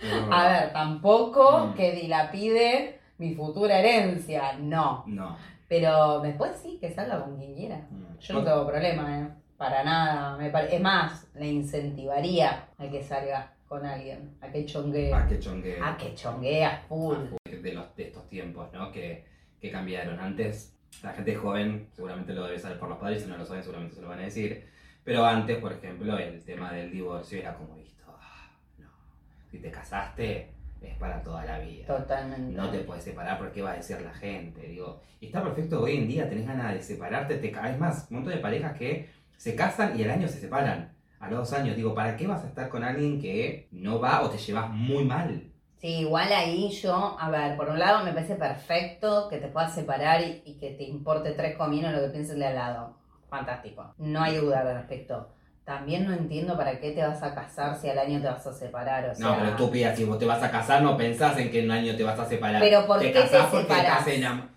Es 0.00 0.10
verdad. 0.10 0.28
A 0.32 0.48
ver, 0.48 0.72
tampoco 0.72 1.66
Mm. 1.66 1.74
que 1.74 1.92
dilapide 1.92 3.00
mi 3.18 3.34
futura 3.34 3.78
herencia, 3.78 4.54
no. 4.58 5.04
No. 5.06 5.36
Pero 5.68 6.20
después 6.20 6.52
sí, 6.62 6.78
que 6.80 6.92
salga 6.92 7.20
con 7.22 7.36
quien 7.36 7.54
quiera. 7.54 7.76
Mm. 7.90 8.18
Yo 8.20 8.34
no 8.34 8.44
tengo 8.44 8.66
problema, 8.66 9.18
¿eh? 9.18 9.28
Para 9.56 9.84
nada. 9.84 10.36
Me 10.36 10.50
pare- 10.50 10.74
Es 10.74 10.80
más, 10.82 11.26
le 11.34 11.46
incentivaría 11.46 12.68
a 12.78 12.88
que 12.88 13.02
salga 13.02 13.52
con 13.68 13.84
alguien, 13.86 14.36
a 14.40 14.48
que 14.48 14.64
chonguee. 14.66 15.12
Ah, 15.12 15.26
qué 15.28 15.38
chongue. 15.38 15.78
A 15.82 15.96
que 15.96 16.14
chonguee 16.14 16.64
a 16.64 16.78
full. 16.88 17.16
de, 17.44 17.72
los, 17.72 17.94
de 17.96 18.04
estos 18.04 18.26
tiempos, 18.28 18.72
¿no? 18.72 18.90
Que, 18.92 19.24
que 19.60 19.70
cambiaron. 19.70 20.18
Antes, 20.20 20.74
la 21.02 21.12
gente 21.12 21.34
joven 21.34 21.88
seguramente 21.92 22.32
lo 22.34 22.44
debe 22.44 22.58
saber 22.58 22.78
por 22.78 22.88
los 22.88 22.98
padres, 22.98 23.22
si 23.22 23.28
no 23.28 23.36
lo 23.36 23.44
saben 23.46 23.62
seguramente 23.62 23.96
se 23.96 24.02
lo 24.02 24.08
van 24.08 24.18
a 24.20 24.22
decir. 24.24 24.68
Pero 25.02 25.24
antes, 25.24 25.58
por 25.58 25.72
ejemplo, 25.72 26.16
el 26.18 26.42
tema 26.44 26.72
del 26.72 26.90
divorcio 26.90 27.38
era 27.38 27.54
como 27.54 27.76
visto, 27.76 28.04
ah, 28.08 28.48
no, 28.78 28.88
si 29.50 29.58
te 29.58 29.70
casaste 29.70 30.50
es 30.80 30.96
para 30.98 31.22
toda 31.22 31.44
la 31.46 31.58
vida. 31.60 31.86
Totalmente. 31.86 32.52
No 32.54 32.70
te 32.70 32.80
puedes 32.80 33.04
separar 33.04 33.38
porque 33.38 33.62
va 33.62 33.72
a 33.72 33.76
decir 33.76 34.00
la 34.02 34.12
gente. 34.12 34.60
Digo, 34.68 35.00
y 35.20 35.26
está 35.26 35.42
perfecto 35.42 35.80
hoy 35.82 35.96
en 35.96 36.06
día, 36.08 36.28
tenés 36.28 36.46
ganas 36.46 36.74
de 36.74 36.82
separarte, 36.82 37.36
te 37.38 37.50
caes 37.50 37.78
más. 37.78 38.06
Un 38.10 38.16
montón 38.16 38.34
de 38.34 38.40
parejas 38.40 38.76
que 38.76 39.08
se 39.36 39.54
casan 39.54 39.98
y 39.98 40.04
al 40.04 40.10
año 40.10 40.28
se 40.28 40.40
separan. 40.40 40.92
A 41.20 41.28
los 41.30 41.38
dos 41.38 41.52
años, 41.54 41.76
digo, 41.76 41.94
¿para 41.94 42.16
qué 42.16 42.26
vas 42.26 42.44
a 42.44 42.48
estar 42.48 42.68
con 42.68 42.84
alguien 42.84 43.20
que 43.20 43.68
no 43.72 43.98
va 44.00 44.22
o 44.22 44.30
te 44.30 44.36
llevas 44.38 44.68
muy 44.70 45.04
mal? 45.04 45.50
Sí, 45.80 46.00
igual 46.00 46.32
ahí 46.32 46.70
yo, 46.70 47.16
a 47.18 47.30
ver, 47.30 47.56
por 47.56 47.68
un 47.68 47.78
lado 47.78 48.04
me 48.04 48.12
parece 48.12 48.36
perfecto 48.36 49.28
que 49.28 49.38
te 49.38 49.48
puedas 49.48 49.74
separar 49.74 50.20
y, 50.22 50.42
y 50.44 50.54
que 50.58 50.70
te 50.70 50.84
importe 50.84 51.32
tres 51.32 51.56
cominos 51.56 51.92
lo 51.92 52.00
que 52.00 52.08
piense 52.08 52.32
el 52.34 52.38
de 52.40 52.46
al 52.46 52.54
lado. 52.54 52.96
Fantástico. 53.28 53.94
No 53.98 54.22
hay 54.22 54.36
duda 54.36 54.60
al 54.60 54.74
respecto. 54.76 55.28
También 55.64 56.04
no 56.06 56.12
entiendo 56.12 56.56
para 56.56 56.78
qué 56.78 56.92
te 56.92 57.02
vas 57.06 57.22
a 57.22 57.34
casar 57.34 57.76
si 57.76 57.88
al 57.88 57.98
año 57.98 58.20
te 58.20 58.26
vas 58.28 58.46
a 58.46 58.52
separar. 58.52 59.08
O 59.10 59.14
sea, 59.14 59.26
No, 59.30 59.36
pero 59.36 59.48
estúpida, 59.50 59.96
si 59.96 60.04
vos 60.04 60.18
te 60.18 60.26
vas 60.26 60.42
a 60.42 60.50
casar, 60.50 60.82
no 60.82 60.96
pensás 60.96 61.38
en 61.38 61.50
que 61.50 61.60
en 61.60 61.66
un 61.66 61.70
año 61.72 61.96
te 61.96 62.02
vas 62.04 62.18
a 62.18 62.26
separar. 62.26 62.60
Pero 62.60 62.86
¿por 62.86 62.98
te 63.00 63.06
qué 63.06 63.12
te 63.12 63.20
casás 63.20 63.46
porque 63.50 63.62
separás? 63.62 63.98
estás 64.06 64.14
enam- 64.14 64.48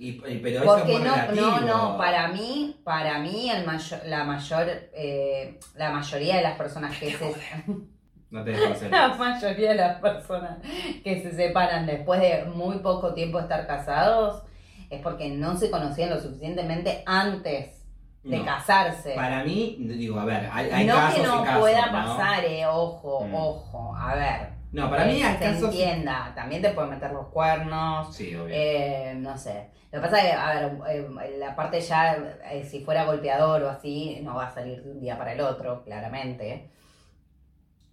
Y, 0.00 0.08
y- 0.12 0.40
pero 0.42 0.62
eso 0.62 0.76
es 0.78 0.82
Porque 0.82 0.98
no, 0.98 1.32
no, 1.32 1.60
no, 1.60 1.98
para 1.98 2.28
mí, 2.28 2.80
para 2.84 3.18
mí 3.18 3.50
el 3.50 3.66
mayor, 3.66 4.00
la 4.06 4.24
mayor, 4.24 4.66
eh, 4.94 5.60
la 5.74 5.90
mayoría 5.90 6.36
de 6.36 6.42
las 6.42 6.56
personas 6.56 6.96
que 6.98 7.10
se, 7.10 7.34
No 8.30 8.42
te 8.42 8.52
la 8.88 9.08
mayoría 9.18 9.70
de 9.70 9.74
las 9.74 10.00
personas 10.00 10.56
que 11.04 11.20
se 11.20 11.32
separan 11.34 11.84
después 11.84 12.18
de 12.20 12.44
muy 12.46 12.78
poco 12.78 13.12
tiempo 13.12 13.36
de 13.36 13.42
estar 13.42 13.66
casados 13.66 14.42
es 14.88 15.02
porque 15.02 15.28
no 15.28 15.54
se 15.58 15.70
conocían 15.70 16.08
lo 16.08 16.18
suficientemente 16.18 17.02
antes 17.04 17.84
de 18.22 18.38
No. 18.38 18.44
casarse. 18.46 19.12
Para 19.14 19.44
mí, 19.44 19.76
digo, 19.80 20.18
a 20.18 20.24
ver, 20.24 20.48
hay, 20.50 20.70
hay 20.70 20.86
no 20.86 20.94
casos 20.94 21.14
que 21.20 21.26
no 21.26 21.42
y 21.42 21.44
casos, 21.44 21.60
pueda 21.60 21.86
¿no? 21.86 21.92
pasar, 21.92 22.44
eh, 22.46 22.66
ojo, 22.66 23.26
Mm. 23.26 23.34
ojo, 23.34 23.96
a 23.96 24.14
ver. 24.14 24.59
No, 24.72 24.88
para 24.88 25.04
mí 25.04 25.20
hay 25.22 25.36
casos... 25.36 25.64
entienda, 25.74 26.32
también 26.34 26.62
te 26.62 26.70
pueden 26.70 26.90
meter 26.90 27.10
los 27.12 27.26
cuernos, 27.28 28.14
Sí, 28.14 28.34
obvio. 28.36 28.54
eh, 28.54 29.14
no 29.18 29.36
sé. 29.36 29.68
Lo 29.90 30.00
que 30.00 30.06
pasa 30.06 30.18
es 30.18 30.24
que, 30.26 30.32
a 30.32 30.54
ver, 30.54 30.78
eh, 30.90 31.36
la 31.38 31.56
parte 31.56 31.80
ya, 31.80 32.16
eh, 32.52 32.64
si 32.64 32.84
fuera 32.84 33.04
golpeador 33.04 33.62
o 33.64 33.68
así, 33.70 34.20
no 34.22 34.36
va 34.36 34.46
a 34.46 34.54
salir 34.54 34.82
de 34.84 34.92
un 34.92 35.00
día 35.00 35.18
para 35.18 35.32
el 35.32 35.40
otro, 35.40 35.82
claramente. 35.82 36.70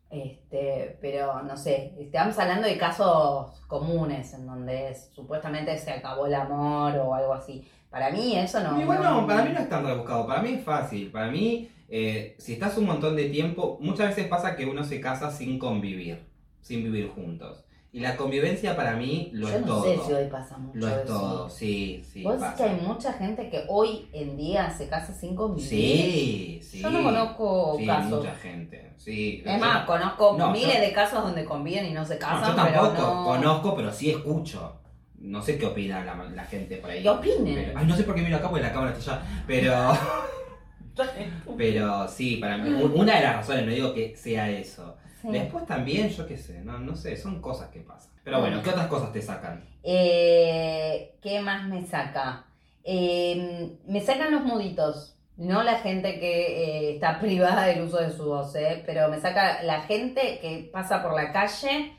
Este, 0.10 0.98
pero 1.02 1.42
no 1.44 1.58
sé, 1.58 1.94
estamos 2.00 2.38
hablando 2.40 2.66
de 2.68 2.78
casos 2.78 3.60
comunes 3.68 4.34
en 4.34 4.46
donde 4.48 4.92
es- 4.92 5.10
supuestamente 5.14 5.78
se 5.78 5.92
acabó 5.92 6.28
el 6.28 6.36
amor 6.36 6.96
o 6.98 7.14
algo 7.14 7.34
así. 7.34 7.68
Para 7.90 8.10
mí 8.12 8.38
eso 8.38 8.60
no. 8.62 8.80
Igual 8.80 9.04
no, 9.04 9.28
para 9.28 9.44
mí 9.44 9.52
no 9.54 9.60
es 9.60 9.70
tan 9.70 9.86
rebuscado, 9.86 10.26
para 10.28 10.42
mí 10.42 10.54
es 10.54 10.64
fácil. 10.64 11.12
Para 11.12 11.28
mí, 11.30 11.70
eh, 11.90 12.36
si 12.38 12.54
estás 12.54 12.78
un 12.78 12.86
montón 12.86 13.16
de 13.18 13.26
tiempo, 13.30 13.78
muchas 13.82 14.10
veces 14.10 14.28
pasa 14.28 14.56
que 14.56 14.66
uno 14.66 14.84
se 14.84 15.02
casa 15.02 15.30
sin 15.32 15.60
convivir, 15.60 16.26
sin 16.68 16.84
vivir 16.84 17.10
juntos. 17.16 17.64
Y 17.94 18.02
la 18.02 18.18
convivencia 18.18 18.76
para 18.76 18.96
mí 18.98 19.30
lo 19.34 19.48
Yo 19.48 19.56
es 19.56 19.62
no 19.62 19.68
todo. 19.68 19.84
sé 19.86 19.98
si 20.06 20.14
hoy 20.14 20.28
pasa 20.30 20.58
mucho 20.58 20.78
Lo 20.78 20.88
es 20.90 20.94
eso. 20.98 21.06
todo, 21.06 21.50
sí, 21.50 22.04
sí. 22.12 22.22
¿Vos 22.22 22.34
decís 22.34 22.48
pasa. 22.52 22.64
que 22.64 22.70
hay 22.70 22.82
mucha 22.82 23.14
gente 23.14 23.50
que 23.50 23.64
hoy 23.70 24.08
en 24.14 24.36
día 24.38 24.70
se 24.70 24.88
casa 24.90 25.14
sin 25.14 25.36
convivir? 25.36 25.68
Sí, 25.70 26.60
sí. 26.62 26.82
Yo 26.82 26.90
no 26.92 27.02
conozco 27.02 27.76
sí, 27.80 27.86
casos. 27.86 28.12
mucha 28.20 28.36
gente. 28.36 28.92
Sí. 28.98 29.42
Es 29.46 29.54
Yo- 29.54 29.60
más, 29.60 29.86
conozco 29.86 30.36
No, 30.38 30.52
miles 30.52 30.76
yo- 30.76 30.82
de 30.82 30.92
casos 30.92 31.24
donde 31.24 31.46
conviven 31.46 31.86
y 31.86 31.94
no 31.94 32.06
se 32.06 32.16
no, 32.16 32.20
casan, 32.20 32.50
yo 32.50 32.56
tampoco 32.56 32.92
pero 32.94 33.08
no... 33.08 33.24
conozco, 33.24 33.76
pero 33.76 33.94
sí 33.94 34.10
escucho. 34.12 34.74
No 35.20 35.42
sé 35.42 35.58
qué 35.58 35.66
opina 35.66 36.04
la, 36.04 36.16
la 36.26 36.44
gente 36.44 36.78
por 36.78 36.92
ahí. 36.92 37.02
¿Qué 37.02 37.10
opinen? 37.10 37.56
Pero- 37.56 37.80
ay, 37.80 37.86
no 37.88 37.96
sé 37.96 38.04
por 38.04 38.14
qué 38.16 38.22
miro 38.22 38.36
acá 38.38 38.50
porque 38.50 38.64
la 38.64 38.74
cámara 38.74 38.96
está 38.96 39.14
allá. 39.14 39.24
Pero. 39.48 39.74
Pero 41.58 42.08
sí, 42.08 42.38
para 42.38 42.58
mí, 42.58 42.70
un- 42.70 42.92
una 43.00 43.16
de 43.16 43.22
las 43.22 43.36
razones, 43.38 43.66
no 43.66 43.72
digo 43.72 43.94
que 43.94 44.16
sea 44.16 44.50
eso. 44.50 44.96
Sí. 45.22 45.30
Después 45.30 45.66
también, 45.66 46.10
yo 46.10 46.28
qué 46.28 46.38
sé, 46.38 46.62
no, 46.62 46.78
no 46.80 46.96
sé, 46.96 47.16
son 47.18 47.42
cosas 47.42 47.70
que 47.70 47.80
pasan. 47.82 48.12
Pero 48.24 48.40
bueno, 48.40 48.62
¿qué 48.62 48.70
otras 48.70 48.88
cosas 48.88 49.12
te 49.12 49.22
sacan? 49.22 49.64
Eh, 49.84 51.18
¿Qué 51.22 51.40
más 51.42 51.68
me 51.68 51.86
saca? 51.86 52.46
Eh, 52.84 53.78
me 53.88 54.02
sacan 54.02 54.32
los 54.32 54.44
muditos. 54.44 55.16
No 55.38 55.62
la 55.64 55.76
gente 55.80 56.20
que 56.20 56.90
eh, 56.90 56.96
está 56.96 57.20
privada 57.22 57.66
del 57.66 57.82
uso 57.84 57.98
de 57.98 58.12
su 58.12 58.26
voz, 58.26 58.56
¿eh? 58.56 58.84
pero 58.86 59.08
me 59.10 59.20
saca 59.20 59.62
la 59.64 59.82
gente 59.82 60.40
que 60.42 60.70
pasa 60.72 61.02
por 61.04 61.14
la 61.16 61.32
calle 61.32 61.94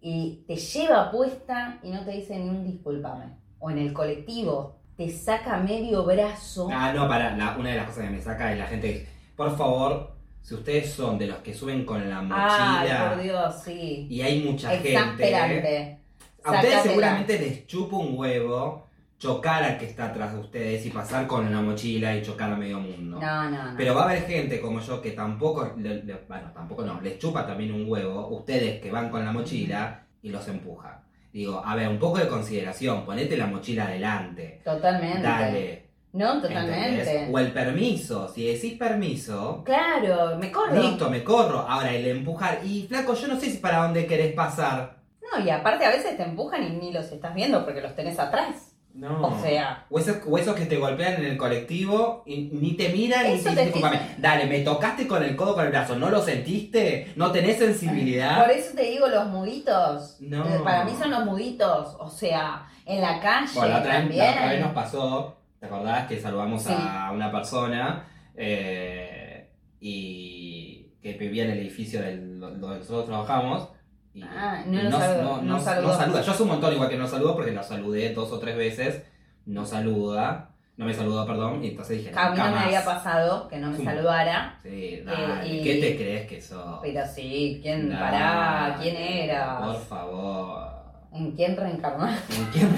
y 0.00 0.44
te 0.46 0.56
lleva 0.56 1.10
puesta 1.10 1.78
y 1.82 1.90
no 1.90 2.04
te 2.04 2.12
dice 2.12 2.38
ni 2.38 2.48
un 2.48 2.64
discúlpame. 2.64 3.26
O 3.58 3.70
en 3.70 3.78
el 3.78 3.92
colectivo, 3.92 4.76
te 4.96 5.10
saca 5.10 5.58
medio 5.58 6.04
brazo. 6.04 6.68
Ah, 6.72 6.92
no, 6.92 7.08
para, 7.08 7.36
la- 7.36 7.56
una 7.58 7.70
de 7.70 7.76
las 7.76 7.86
cosas 7.86 8.04
que 8.04 8.10
me 8.10 8.20
saca 8.22 8.52
es 8.52 8.58
la 8.58 8.66
gente 8.66 8.92
que, 8.92 9.08
por 9.36 9.56
favor, 9.56 10.15
si 10.46 10.54
ustedes 10.54 10.92
son 10.92 11.18
de 11.18 11.26
los 11.26 11.38
que 11.38 11.52
suben 11.52 11.84
con 11.84 12.08
la 12.08 12.20
Ay, 12.20 12.24
mochila 12.26 13.10
por 13.14 13.22
Dios, 13.24 13.54
sí. 13.64 14.06
y 14.08 14.20
hay 14.20 14.42
mucha 14.42 14.70
gente, 14.70 14.92
Exasperante. 14.92 15.98
a 16.44 16.52
ustedes 16.52 16.82
seguramente 16.84 17.38
les 17.40 17.66
chupa 17.66 17.96
un 17.96 18.16
huevo 18.16 18.86
chocar 19.18 19.64
al 19.64 19.76
que 19.76 19.86
está 19.86 20.06
atrás 20.06 20.34
de 20.34 20.38
ustedes 20.38 20.86
y 20.86 20.90
pasar 20.90 21.26
con 21.26 21.50
la 21.50 21.60
mochila 21.62 22.14
y 22.16 22.22
chocar 22.22 22.52
a 22.52 22.56
medio 22.56 22.78
mundo. 22.78 23.18
No, 23.20 23.50
no, 23.50 23.72
no. 23.72 23.76
Pero 23.76 23.94
va 23.96 24.02
a 24.02 24.04
haber 24.04 24.22
gente 24.24 24.60
como 24.60 24.78
yo 24.80 25.02
que 25.02 25.10
tampoco, 25.12 25.72
le- 25.78 26.04
le- 26.04 26.20
bueno, 26.28 26.52
tampoco 26.54 26.84
no, 26.84 27.00
les 27.00 27.18
chupa 27.18 27.44
también 27.44 27.72
un 27.72 27.90
huevo, 27.90 28.28
ustedes 28.28 28.80
que 28.80 28.90
van 28.92 29.08
con 29.10 29.24
la 29.24 29.32
mochila 29.32 30.04
y 30.22 30.28
los 30.30 30.46
empujan. 30.46 31.00
Digo, 31.32 31.60
a 31.64 31.74
ver, 31.74 31.88
un 31.88 31.98
poco 31.98 32.18
de 32.18 32.28
consideración, 32.28 33.04
ponete 33.04 33.36
la 33.36 33.46
mochila 33.48 33.86
adelante. 33.86 34.60
Totalmente. 34.64 35.22
Dale. 35.22 35.85
No, 36.16 36.34
¿entendés? 36.34 36.50
totalmente. 36.64 37.28
O 37.32 37.38
el 37.38 37.52
permiso, 37.52 38.28
si 38.32 38.46
decís 38.46 38.74
permiso, 38.78 39.62
Claro, 39.64 40.36
me 40.38 40.50
corro. 40.50 40.74
listo, 40.80 41.10
me 41.10 41.22
corro. 41.22 41.60
Ahora, 41.60 41.92
el 41.92 42.06
empujar, 42.06 42.60
y 42.64 42.86
flaco, 42.88 43.14
yo 43.14 43.28
no 43.28 43.38
sé 43.38 43.50
si 43.50 43.58
para 43.58 43.78
dónde 43.82 44.06
querés 44.06 44.32
pasar. 44.34 44.96
No, 45.20 45.44
y 45.44 45.50
aparte 45.50 45.84
a 45.84 45.90
veces 45.90 46.16
te 46.16 46.22
empujan 46.22 46.62
y 46.62 46.70
ni 46.70 46.92
los 46.92 47.10
estás 47.12 47.34
viendo 47.34 47.64
porque 47.64 47.80
los 47.80 47.94
tenés 47.94 48.18
atrás. 48.18 48.72
No. 48.94 49.20
O 49.26 49.42
sea, 49.42 49.84
O 49.90 49.98
esos, 49.98 50.16
o 50.26 50.38
esos 50.38 50.54
que 50.54 50.64
te 50.64 50.78
golpean 50.78 51.16
en 51.16 51.26
el 51.26 51.36
colectivo 51.36 52.22
y 52.24 52.48
ni 52.52 52.72
te 52.78 52.88
miran 52.88 53.26
y 53.26 53.38
te 53.38 53.50
dicen, 53.66 53.82
dale, 54.16 54.46
me 54.46 54.60
tocaste 54.60 55.06
con 55.06 55.22
el 55.22 55.36
codo 55.36 55.54
con 55.54 55.66
el 55.66 55.70
brazo, 55.70 55.96
¿no 55.96 56.08
lo 56.08 56.22
sentiste? 56.22 57.12
¿No 57.14 57.30
tenés 57.30 57.58
sensibilidad? 57.58 58.40
por 58.42 58.50
eso 58.50 58.74
te 58.74 58.84
digo 58.84 59.06
los 59.08 59.26
muditos. 59.26 60.16
No. 60.20 60.46
Eh, 60.46 60.60
Para 60.64 60.84
mí 60.86 60.92
son 60.98 61.10
los 61.10 61.26
muditos. 61.26 61.94
O 61.98 62.08
sea, 62.08 62.66
en 62.86 63.02
la 63.02 63.20
calle 63.20 63.50
Bueno, 63.54 63.74
la 63.74 63.80
otra, 63.80 63.92
vez, 63.92 64.00
también. 64.00 64.24
la 64.24 64.30
otra 64.32 64.48
vez 64.48 64.60
nos 64.62 64.72
pasó, 64.72 65.36
¿te 65.60 65.66
acordás 65.66 66.06
que 66.06 66.20
saludamos 66.20 66.62
Sí. 66.62 66.72
a 66.76 67.10
una 67.12 67.30
persona 67.32 68.06
eh, 68.36 69.50
y 69.80 70.88
que 71.02 71.12
vivía 71.14 71.44
en 71.44 71.50
el 71.52 71.58
edificio 71.58 72.00
del, 72.02 72.40
donde 72.40 72.78
nosotros 72.78 73.06
trabajamos? 73.06 73.68
Y, 74.14 74.22
Ah, 74.22 74.62
no 74.66 74.80
y 74.80 74.82
lo 74.84 74.90
saludo, 74.98 75.22
no- 75.22 75.42
no 75.42 75.58
saludó. 75.60 75.88
no 75.88 75.94
saluda. 75.94 76.22
Yo 76.22 76.32
hace 76.32 76.42
un 76.42 76.48
montón 76.48 76.72
igual 76.72 76.88
que 76.88 76.96
no 76.96 77.06
saludo 77.06 77.34
porque 77.36 77.52
lo 77.52 77.62
saludé 77.62 78.12
dos 78.14 78.32
o 78.32 78.38
tres 78.38 78.56
veces, 78.56 79.02
no 79.44 79.64
saluda, 79.66 80.50
no 80.78 80.86
me 80.86 80.94
saludó, 80.94 81.26
perdón, 81.26 81.62
y 81.64 81.68
entonces 81.68 81.98
dije, 81.98 82.12
A 82.16 82.30
mí 82.30 82.38
no 82.38 82.50
me 82.50 82.58
había 82.58 82.84
pasado 82.84 83.46
que 83.48 83.58
no 83.58 83.70
me 83.70 83.82
saludara. 83.84 84.58
Sí, 84.62 85.02
dale, 85.04 85.48
y- 85.48 85.62
¿qué 85.62 85.74
te 85.76 85.96
crees 85.96 86.26
que 86.28 86.40
sos? 86.40 86.80
Pero 86.82 87.06
sí, 87.06 87.60
¿quién 87.62 87.88
Dale, 87.90 88.00
pará? 88.00 88.78
¿Quién 88.80 88.96
era? 88.96 89.58
Por 89.58 89.80
favor. 89.80 90.68
¿En 91.12 91.32
quién 91.32 91.56
reencarnó? 91.56 92.08
¿En 92.08 92.44
quién 92.52 92.68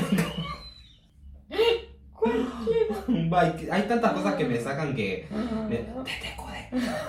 Ay, 3.32 3.68
Hay 3.70 3.82
tantas 3.82 4.12
cosas 4.12 4.34
que 4.34 4.44
me 4.44 4.58
sacan 4.60 4.94
que 4.94 5.26
ne- 5.68 5.84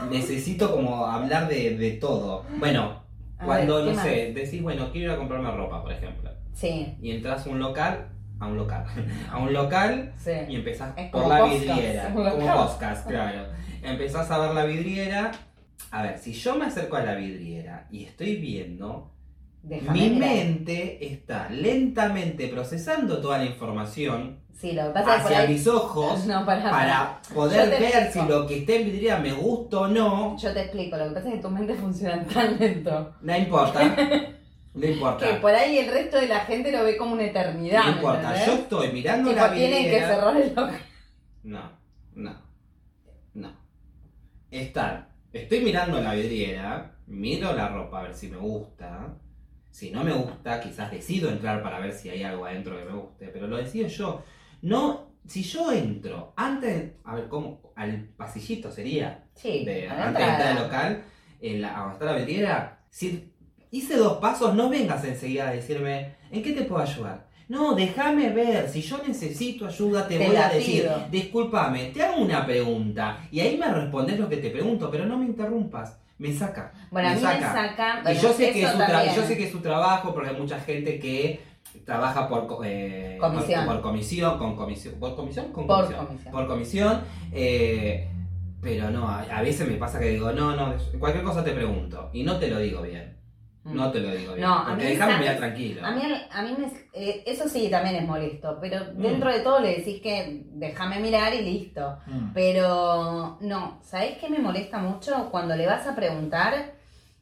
necesito 0.10 0.72
como 0.72 1.06
hablar 1.06 1.48
de, 1.48 1.78
de 1.78 1.92
todo. 1.94 2.46
Bueno, 2.60 3.02
A 3.38 3.46
cuando, 3.46 3.78
ver, 3.78 3.86
¿qué 3.90 3.96
no 3.96 4.04
sé, 4.04 4.34
decís, 4.34 4.62
bueno, 4.62 4.92
quiero 4.92 5.08
ir 5.12 5.16
a 5.16 5.18
comprarme 5.18 5.52
ropa, 5.52 5.82
por 5.82 5.92
ejemplo. 5.92 6.30
Sí, 6.54 6.96
Y 7.02 7.12
entras 7.12 7.46
a 7.46 7.50
un 7.50 7.60
local, 7.60 8.08
a 8.40 8.48
un 8.48 8.58
local, 8.58 8.86
a 9.32 9.38
un 9.38 9.54
local 9.54 10.14
sí. 10.18 10.32
y 10.50 10.56
empezás 10.58 10.94
por 11.12 11.28
la 11.28 11.40
podcast, 11.40 11.62
vidriera. 11.62 12.10
Como 12.14 12.40
podcast, 12.56 13.08
claro. 13.08 13.46
Empezás 13.82 14.30
a 14.32 14.40
ver 14.40 14.52
la 14.54 14.66
vidriera. 14.66 15.32
A 15.92 16.04
ver, 16.04 16.18
si 16.20 16.34
yo 16.34 16.56
me 16.56 16.66
acerco 16.66 16.98
a 16.98 17.02
la 17.04 17.16
vidriera 17.16 17.88
y 17.90 18.04
estoy 18.04 18.36
viendo, 18.36 19.12
Déjame 19.62 20.00
mi 20.00 20.10
mirar. 20.10 20.30
mente 20.30 21.06
está 21.14 21.50
lentamente 21.50 22.48
procesando 22.48 23.20
toda 23.22 23.40
la 23.40 23.46
información 23.46 24.40
Sí, 24.54 24.74
lo 24.74 24.88
que 24.88 24.90
pasa 24.90 25.16
es 25.16 25.18
que 25.18 25.22
por 25.24 25.34
hacia 25.34 25.40
ahí... 25.40 25.48
mis 25.54 25.68
ojos 25.68 26.26
No, 26.28 26.46
para 26.46 27.22
poder 27.34 27.70
ver 27.70 27.84
explico. 27.84 28.12
si 28.12 28.32
lo 28.32 28.46
que 28.48 28.58
está 28.60 28.74
en 28.74 28.86
vidriera 28.86 29.20
me 29.20 29.32
gusta 29.34 29.80
o 29.82 29.88
no. 29.88 30.38
Yo 30.38 30.54
te 30.54 30.62
explico, 30.62 30.98
lo 30.98 31.08
que 31.10 31.12
pasa 31.16 31.30
es 31.30 31.36
que 31.36 31.42
tu 31.42 31.50
mente 31.50 31.76
funciona 31.76 32.26
tan 32.26 32.58
lento 32.60 33.14
No 33.22 33.38
importa. 33.38 33.96
No 34.74 34.86
importa. 34.86 35.28
que 35.30 35.34
por 35.36 35.52
ahí 35.52 35.78
el 35.78 35.92
resto 35.92 36.18
de 36.18 36.28
la 36.28 36.40
gente 36.42 36.72
lo 36.72 36.84
ve 36.84 36.98
como 36.98 37.14
una 37.14 37.24
eternidad. 37.26 37.84
No 37.86 37.92
importa. 37.92 38.46
Yo 38.46 38.54
estoy 38.54 38.92
mirando 38.92 39.30
Tipo, 39.30 39.42
la 39.42 39.54
tienen 39.54 39.84
que 39.84 39.90
vidriera. 39.90 40.08
cerrar 40.08 40.38
el 40.38 40.50
local. 40.50 40.80
No, 41.44 41.72
no, 42.16 42.36
no. 43.34 43.52
Estar. 44.52 45.10
Estoy 45.32 45.62
mirando 45.62 46.02
la 46.02 46.14
vidriera, 46.14 46.96
miro 47.08 47.54
la 47.54 47.70
ropa 47.70 48.00
a 48.00 48.04
ver 48.04 48.16
si 48.16 48.28
me 48.28 48.38
gusta. 48.38 49.16
Si 49.72 49.92
no 49.92 50.04
me 50.04 50.12
gusta, 50.14 50.60
quizás 50.60 50.92
decido 50.92 51.30
entrar 51.30 51.62
para 51.64 51.80
ver 51.80 51.94
si 51.94 52.10
hay 52.10 52.24
algo 52.24 52.46
adentro 52.46 52.78
que 52.78 52.86
me 52.86 52.98
guste, 52.98 53.28
pero 53.28 53.48
lo 53.48 53.58
decido 53.58 53.88
yo. 53.88 54.24
No, 54.62 55.10
si 55.26 55.44
yo 55.44 55.72
entro 55.72 56.34
antes, 56.36 56.94
a 57.04 57.16
ver 57.16 57.28
cómo, 57.28 57.72
al 57.76 58.10
pasillito 58.18 58.72
sería, 58.72 59.26
Sí, 59.36 59.64
de, 59.64 59.88
antes 59.88 60.26
de 60.26 60.32
entrar 60.32 60.58
al 60.58 60.64
local, 60.64 61.04
en 61.40 61.62
la, 61.62 61.92
a 61.92 62.04
la 62.04 62.14
vidriera, 62.14 62.80
si 62.90 63.32
hice 63.72 63.96
dos 63.98 64.18
pasos, 64.18 64.56
no 64.56 64.70
vengas 64.70 65.04
enseguida 65.06 65.50
a 65.50 65.54
decirme, 65.54 66.16
¿en 66.32 66.44
qué 66.44 66.54
te 66.54 66.64
puedo 66.64 66.82
ayudar? 66.82 67.30
No, 67.48 67.74
déjame 67.74 68.30
ver, 68.30 68.70
si 68.70 68.82
yo 68.82 69.00
necesito 69.08 69.66
ayuda 69.66 70.08
te, 70.08 70.20
Te 70.20 70.28
voy 70.28 70.36
a 70.36 70.50
decir, 70.50 70.88
discúlpame, 71.10 71.86
te 71.86 72.04
hago 72.04 72.22
una 72.22 72.46
pregunta 72.46 73.28
y 73.32 73.40
ahí 73.40 73.58
me 73.58 73.72
respondes 73.72 74.20
lo 74.20 74.30
que 74.30 74.38
te 74.38 74.52
pregunto, 74.52 74.92
pero 74.92 75.06
no 75.06 75.18
me 75.18 75.26
interrumpas, 75.26 76.00
me 76.20 76.32
saca. 76.34 76.72
Bueno, 76.92 77.10
a 77.10 77.12
me 77.12 77.18
mí 77.18 77.24
me 77.24 77.40
saca. 77.42 78.14
Y 78.14 78.18
yo 78.18 78.32
sé, 78.34 78.52
que 78.52 78.64
es 78.64 78.78
también. 78.78 79.16
yo 79.16 79.24
sé 79.24 79.38
que 79.38 79.46
es 79.46 79.52
su 79.52 79.60
trabajo 79.62 80.14
porque 80.14 80.30
hay 80.30 80.36
mucha 80.38 80.60
gente 80.60 81.00
que 81.00 81.42
trabaja 81.86 82.28
por, 82.28 82.48
eh, 82.66 83.18
Comisión. 83.20 83.66
por, 83.66 83.76
por 83.76 83.82
comisión, 83.84 84.38
con 84.38 84.56
comisión, 84.56 84.96
por 85.00 85.16
comisión, 85.16 85.52
con 85.52 85.66
Por 85.68 85.78
comisión 85.86 86.06
comisión. 86.06 86.32
por 86.34 86.48
comisión. 86.48 87.02
eh, 87.32 88.08
pero 88.62 88.92
no, 88.92 89.08
a, 89.08 89.22
a 89.22 89.42
veces 89.42 89.68
me 89.70 89.76
pasa 89.76 90.00
que 90.00 90.10
digo, 90.10 90.32
no, 90.34 90.54
no, 90.56 90.74
cualquier 91.00 91.24
cosa 91.24 91.44
te 91.44 91.52
pregunto 91.52 92.10
y 92.12 92.24
no 92.24 92.38
te 92.38 92.50
lo 92.50 92.60
digo 92.60 92.82
bien. 92.82 93.16
Mm. 93.70 93.76
No 93.76 93.92
te 93.92 94.00
lo 94.00 94.12
digo 94.16 94.34
bien. 94.34 94.48
No, 94.48 94.56
a 94.56 94.66
porque 94.70 94.98
¿sabes? 94.98 95.20
mirar 95.20 95.38
tranquilo. 95.38 95.86
A 95.86 95.92
mí, 95.92 96.02
a 96.32 96.42
mí 96.42 96.56
me, 96.58 96.66
eh, 96.94 97.24
eso 97.26 97.48
sí 97.48 97.70
también 97.70 97.96
es 97.98 98.08
molesto, 98.08 98.58
pero 98.60 98.86
Mm. 98.94 99.02
dentro 99.02 99.32
de 99.32 99.40
todo 99.42 99.60
le 99.60 99.78
decís 99.78 100.02
que 100.02 100.44
déjame 100.54 101.00
mirar 101.00 101.34
y 101.34 101.42
listo. 101.44 101.98
Mm. 102.08 102.34
Pero 102.34 103.38
no, 103.42 103.80
¿sabés 103.84 104.18
qué 104.18 104.30
me 104.30 104.40
molesta 104.40 104.80
mucho? 104.80 105.30
Cuando 105.32 105.56
le 105.56 105.66
vas 105.68 105.86
a 105.88 105.96
preguntar 105.96 106.74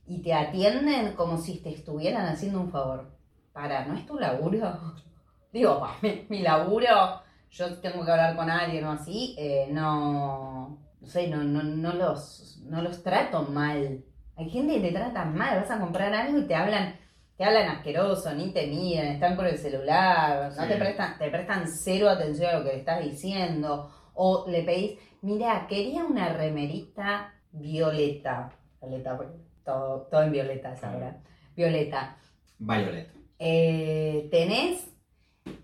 y 0.07 0.21
te 0.21 0.33
atienden 0.33 1.13
como 1.13 1.37
si 1.37 1.57
te 1.59 1.69
estuvieran 1.69 2.25
haciendo 2.27 2.61
un 2.61 2.71
favor. 2.71 3.11
Para, 3.51 3.85
¿no 3.85 3.95
es 3.95 4.05
tu 4.05 4.17
laburo? 4.19 4.95
Digo, 5.51 5.79
pa, 5.79 5.95
mi, 6.01 6.25
mi 6.29 6.39
laburo, 6.41 7.21
yo 7.51 7.77
tengo 7.79 8.05
que 8.05 8.11
hablar 8.11 8.35
con 8.35 8.49
alguien 8.49 8.83
o 8.85 8.91
así, 8.91 9.35
eh, 9.37 9.67
no, 9.71 10.77
no 11.01 11.07
sé, 11.07 11.27
no, 11.27 11.43
no, 11.43 11.63
no, 11.63 11.93
los, 11.93 12.59
no 12.65 12.81
los 12.81 13.01
trato 13.01 13.43
mal. 13.43 14.03
Hay 14.37 14.49
gente 14.49 14.75
que 14.75 14.89
te 14.89 14.91
trata 14.91 15.25
mal, 15.25 15.59
vas 15.59 15.71
a 15.71 15.79
comprar 15.79 16.13
algo 16.13 16.37
y 16.37 16.43
te 16.43 16.55
hablan, 16.55 16.95
te 17.37 17.43
hablan 17.43 17.69
asqueroso, 17.69 18.33
ni 18.35 18.51
te 18.51 18.67
miran, 18.67 19.07
están 19.07 19.35
con 19.35 19.47
el 19.47 19.57
celular, 19.57 20.51
no 20.55 20.67
te 20.67 20.75
prestan, 20.75 21.17
te 21.17 21.29
prestan 21.29 21.67
cero 21.67 22.09
atención 22.09 22.49
a 22.49 22.59
lo 22.59 22.63
que 22.63 22.73
le 22.73 22.79
estás 22.79 23.03
diciendo. 23.03 23.91
O 24.13 24.45
le 24.47 24.63
pedís, 24.63 24.99
mira, 25.21 25.65
quería 25.67 26.05
una 26.05 26.33
remerita 26.33 27.33
violeta. 27.51 28.51
Violeta, 28.81 29.17
porque 29.17 29.37
todo, 29.65 30.07
todo 30.09 30.23
en 30.23 30.31
violeta 30.31 30.73
es 30.73 30.83
ahora. 30.83 31.17
Violeta. 31.55 32.17
Violet. 32.59 33.11
Eh, 33.39 34.27
tenés 34.31 34.87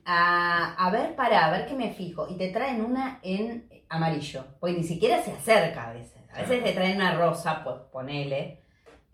a, 0.06 0.74
a 0.76 0.92
ver, 0.92 1.16
para, 1.16 1.46
a 1.46 1.52
ver 1.52 1.68
qué 1.68 1.76
me 1.76 1.92
fijo. 1.92 2.28
Y 2.30 2.38
te 2.38 2.50
traen 2.50 2.84
una 2.84 3.20
en 3.24 3.70
amarillo. 3.90 4.46
Pues 4.60 4.76
ni 4.76 4.84
siquiera 4.84 5.22
se 5.22 5.32
acerca 5.32 5.90
a 5.90 5.94
veces. 5.94 6.22
A 6.34 6.42
veces 6.42 6.64
te 6.64 6.72
traen 6.72 6.98
una 6.98 7.16
rosa, 7.16 7.64
pues 7.64 7.76
ponele. 7.92 8.63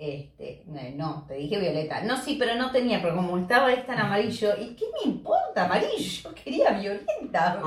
Este, 0.02 0.64
no, 0.96 1.26
te 1.28 1.34
dije 1.34 1.60
violeta. 1.60 2.00
No, 2.04 2.16
sí, 2.16 2.38
pero 2.40 2.56
no 2.56 2.72
tenía, 2.72 3.02
pero 3.02 3.18
como 3.18 3.38
estaba 3.38 3.70
esta 3.74 3.94
en 3.96 4.00
amarillo, 4.00 4.52
¿y 4.58 4.68
qué 4.74 4.86
me 4.94 5.12
importa 5.12 5.66
amarillo? 5.66 6.22
Yo 6.24 6.34
quería 6.34 6.72
violeta. 6.72 7.60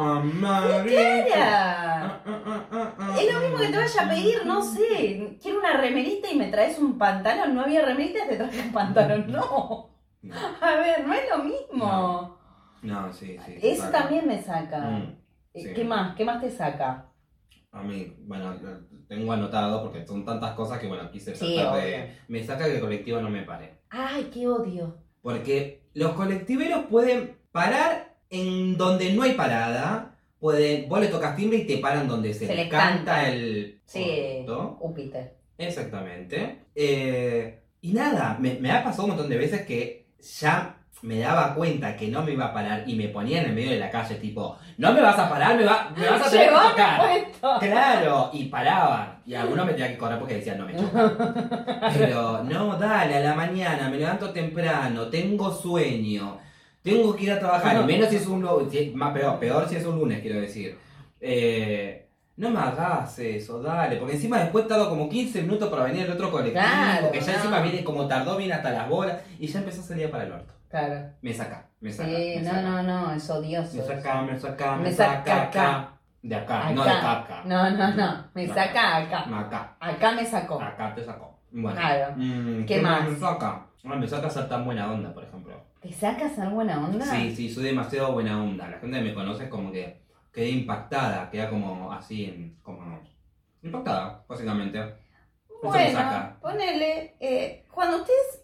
Clara. 1.26 2.22
Es 3.20 3.34
lo 3.34 3.40
mismo 3.40 3.58
que 3.58 3.68
te 3.68 3.76
vaya 3.76 4.02
a 4.02 4.08
pedir, 4.08 4.46
no 4.46 4.62
sé, 4.62 5.36
quiero 5.42 5.58
una 5.58 5.76
remerita 5.76 6.30
y 6.30 6.36
me 6.36 6.46
traes 6.48 6.78
un 6.78 6.96
pantalón. 6.96 7.54
No 7.54 7.60
había 7.62 7.84
remerita, 7.84 8.26
te 8.26 8.36
traes 8.36 8.64
un 8.64 8.72
pantalón. 8.72 9.30
No. 9.30 9.90
No, 10.22 10.34
A 10.60 10.76
ver, 10.76 11.06
no 11.06 11.12
es 11.12 11.28
lo 11.28 11.44
mismo. 11.44 12.38
no, 12.80 13.12
sí, 13.12 13.36
sí. 13.44 13.58
Eso 13.60 13.90
también 13.90 14.26
me 14.26 14.40
saca. 14.42 14.78
Mm, 14.78 15.16
Eh, 15.54 15.62
sí. 15.64 15.72
¿Qué 15.74 15.84
más? 15.84 16.14
¿Qué 16.16 16.24
más 16.24 16.40
te 16.40 16.50
saca? 16.50 17.11
A 17.72 17.82
mí, 17.82 18.14
bueno, 18.20 18.54
tengo 19.08 19.32
anotado 19.32 19.82
porque 19.82 20.06
son 20.06 20.24
tantas 20.24 20.52
cosas 20.52 20.78
que, 20.78 20.86
bueno, 20.86 21.10
quise 21.10 21.34
Sí, 21.34 21.54
tratar 21.56 21.72
obvio. 21.78 21.82
de... 21.90 22.10
Me 22.28 22.44
saca 22.44 22.66
que 22.66 22.74
el 22.74 22.80
colectivo 22.80 23.20
no 23.20 23.30
me 23.30 23.42
pare. 23.42 23.78
Ay, 23.90 24.30
qué 24.32 24.46
odio. 24.46 24.98
Porque 25.22 25.82
los 25.94 26.12
colectiveros 26.12 26.84
pueden 26.86 27.36
parar 27.50 28.16
en 28.30 28.76
donde 28.76 29.12
no 29.14 29.22
hay 29.22 29.32
parada. 29.32 30.18
Pueden, 30.38 30.88
vos 30.88 31.00
le 31.00 31.06
tocas 31.08 31.34
timbre 31.36 31.58
y 31.58 31.66
te 31.66 31.78
paran 31.78 32.08
donde 32.08 32.34
se, 32.34 32.46
Se 32.46 32.54
les 32.54 32.68
canta, 32.68 32.88
canta. 33.14 33.28
el 33.30 33.80
Sí. 33.86 34.44
Upite. 34.80 35.34
Exactamente. 35.56 36.64
Eh, 36.74 37.62
y 37.80 37.92
nada, 37.92 38.36
me, 38.40 38.54
me 38.54 38.70
ha 38.70 38.82
pasado 38.84 39.04
un 39.04 39.10
montón 39.10 39.28
de 39.30 39.38
veces 39.38 39.62
que 39.66 40.08
ya 40.40 40.81
me 41.02 41.18
daba 41.18 41.54
cuenta 41.54 41.96
que 41.96 42.08
no 42.08 42.22
me 42.22 42.32
iba 42.32 42.46
a 42.46 42.52
parar 42.54 42.84
y 42.86 42.94
me 42.94 43.08
ponían 43.08 43.44
en 43.46 43.54
medio 43.54 43.70
de 43.72 43.78
la 43.80 43.90
calle, 43.90 44.14
tipo, 44.16 44.56
no 44.78 44.92
me 44.92 45.00
vas 45.00 45.18
a 45.18 45.28
parar, 45.28 45.56
me, 45.56 45.64
va- 45.64 45.90
me 45.96 46.08
vas 46.08 46.26
a 46.26 46.30
tener 46.30 46.48
que 46.48 46.54
tocar. 46.70 47.00
Claro, 47.60 48.30
y 48.32 48.44
paraban. 48.46 49.18
Y 49.26 49.34
algunos 49.34 49.66
me 49.66 49.72
tenían 49.72 49.90
que 49.92 49.98
correr 49.98 50.18
porque 50.18 50.34
decían, 50.36 50.58
no 50.58 50.66
me 50.66 50.76
chocan. 50.76 51.16
Pero, 51.98 52.44
no, 52.44 52.76
dale, 52.76 53.16
a 53.16 53.20
la 53.20 53.34
mañana, 53.34 53.88
me 53.88 53.98
levanto 53.98 54.30
temprano, 54.30 55.08
tengo 55.08 55.52
sueño, 55.52 56.38
tengo 56.82 57.14
que 57.16 57.24
ir 57.24 57.32
a 57.32 57.38
trabajar, 57.40 57.74
y 57.82 57.84
menos 57.86 58.08
si 58.08 58.16
es 58.16 58.26
un 58.26 58.40
lu- 58.42 58.68
si- 58.70 58.90
más 58.94 59.12
peor, 59.12 59.38
peor 59.38 59.68
si 59.68 59.76
es 59.76 59.84
un 59.84 59.98
lunes, 59.98 60.20
quiero 60.20 60.40
decir. 60.40 60.78
Eh, 61.20 62.06
no 62.36 62.50
me 62.50 62.58
hagas 62.60 63.18
eso, 63.18 63.60
dale, 63.60 63.96
porque 63.96 64.14
encima 64.14 64.38
después 64.38 64.66
tardo 64.66 64.88
como 64.88 65.08
15 65.08 65.42
minutos 65.42 65.68
para 65.68 65.84
venir 65.84 66.06
el 66.06 66.12
otro 66.12 66.30
colectivo, 66.30 66.62
Claro, 66.64 67.10
que 67.12 67.20
ya 67.20 67.26
no. 67.32 67.38
encima 67.38 67.60
viene 67.60 67.84
como 67.84 68.06
tardó, 68.06 68.36
viene 68.36 68.54
hasta 68.54 68.70
las 68.70 68.88
bolas, 68.88 69.20
y 69.38 69.46
ya 69.46 69.58
empezó 69.60 69.80
a 69.82 69.84
salir 69.84 70.10
para 70.10 70.24
el 70.24 70.32
orto. 70.32 70.54
Claro. 70.72 71.10
Me 71.20 71.32
saca, 71.34 71.66
me 71.80 71.92
saca. 71.92 72.08
Sí, 72.08 72.32
me 72.36 72.42
no, 72.42 72.50
saca. 72.50 72.62
no, 72.62 72.82
no, 72.82 73.12
es 73.12 73.28
odioso. 73.30 73.76
Me 73.76 73.82
saca, 73.82 74.22
me 74.22 74.38
saca, 74.40 74.76
me, 74.76 74.82
Me 74.84 74.92
saca, 74.92 75.16
saca 75.24 75.42
acá. 75.42 75.88
De 76.22 76.34
acá, 76.34 76.70
no 76.70 76.82
de 76.84 76.90
caca. 76.90 77.42
No, 77.44 77.70
no, 77.70 77.94
no. 77.94 78.24
Me 78.34 78.46
No. 78.46 78.54
saca 78.54 78.96
acá. 78.96 79.38
Acá. 79.38 79.76
Acá 79.78 80.12
me 80.12 80.24
sacó. 80.24 80.60
Acá 80.62 80.94
te 80.94 81.04
sacó. 81.04 81.38
Bueno. 81.50 81.78
Claro. 81.78 82.14
Mm, 82.16 82.64
¿Qué 82.64 82.80
más? 82.80 83.06
me 83.08 83.16
saca? 83.16 83.66
Ah, 83.84 83.94
me 83.96 84.08
saca 84.08 84.30
ser 84.30 84.48
tan 84.48 84.64
buena 84.64 84.90
onda, 84.90 85.12
por 85.12 85.24
ejemplo. 85.24 85.60
¿Te 85.82 85.92
sacas 85.92 86.32
ser 86.32 86.48
buena 86.48 86.82
onda? 86.82 87.04
Sí, 87.04 87.34
sí, 87.36 87.50
soy 87.50 87.64
demasiado 87.64 88.12
buena 88.14 88.42
onda. 88.42 88.68
La 88.68 88.78
gente 88.78 88.96
que 88.98 89.04
me 89.04 89.14
conoce 89.14 89.44
es 89.44 89.50
como 89.50 89.70
que 89.72 90.00
queda 90.32 90.46
impactada, 90.48 91.28
queda 91.30 91.50
como 91.50 91.92
así, 91.92 92.24
en- 92.24 92.56
como 92.62 92.98
impactada, 93.62 94.24
básicamente. 94.28 94.78
Eso 94.78 94.94
me 95.64 95.68
Bueno, 95.68 95.98
saca. 95.98 96.36
ponele. 96.40 97.16
eh, 97.20 97.66
cuando 97.70 97.98
ustedes. 97.98 98.41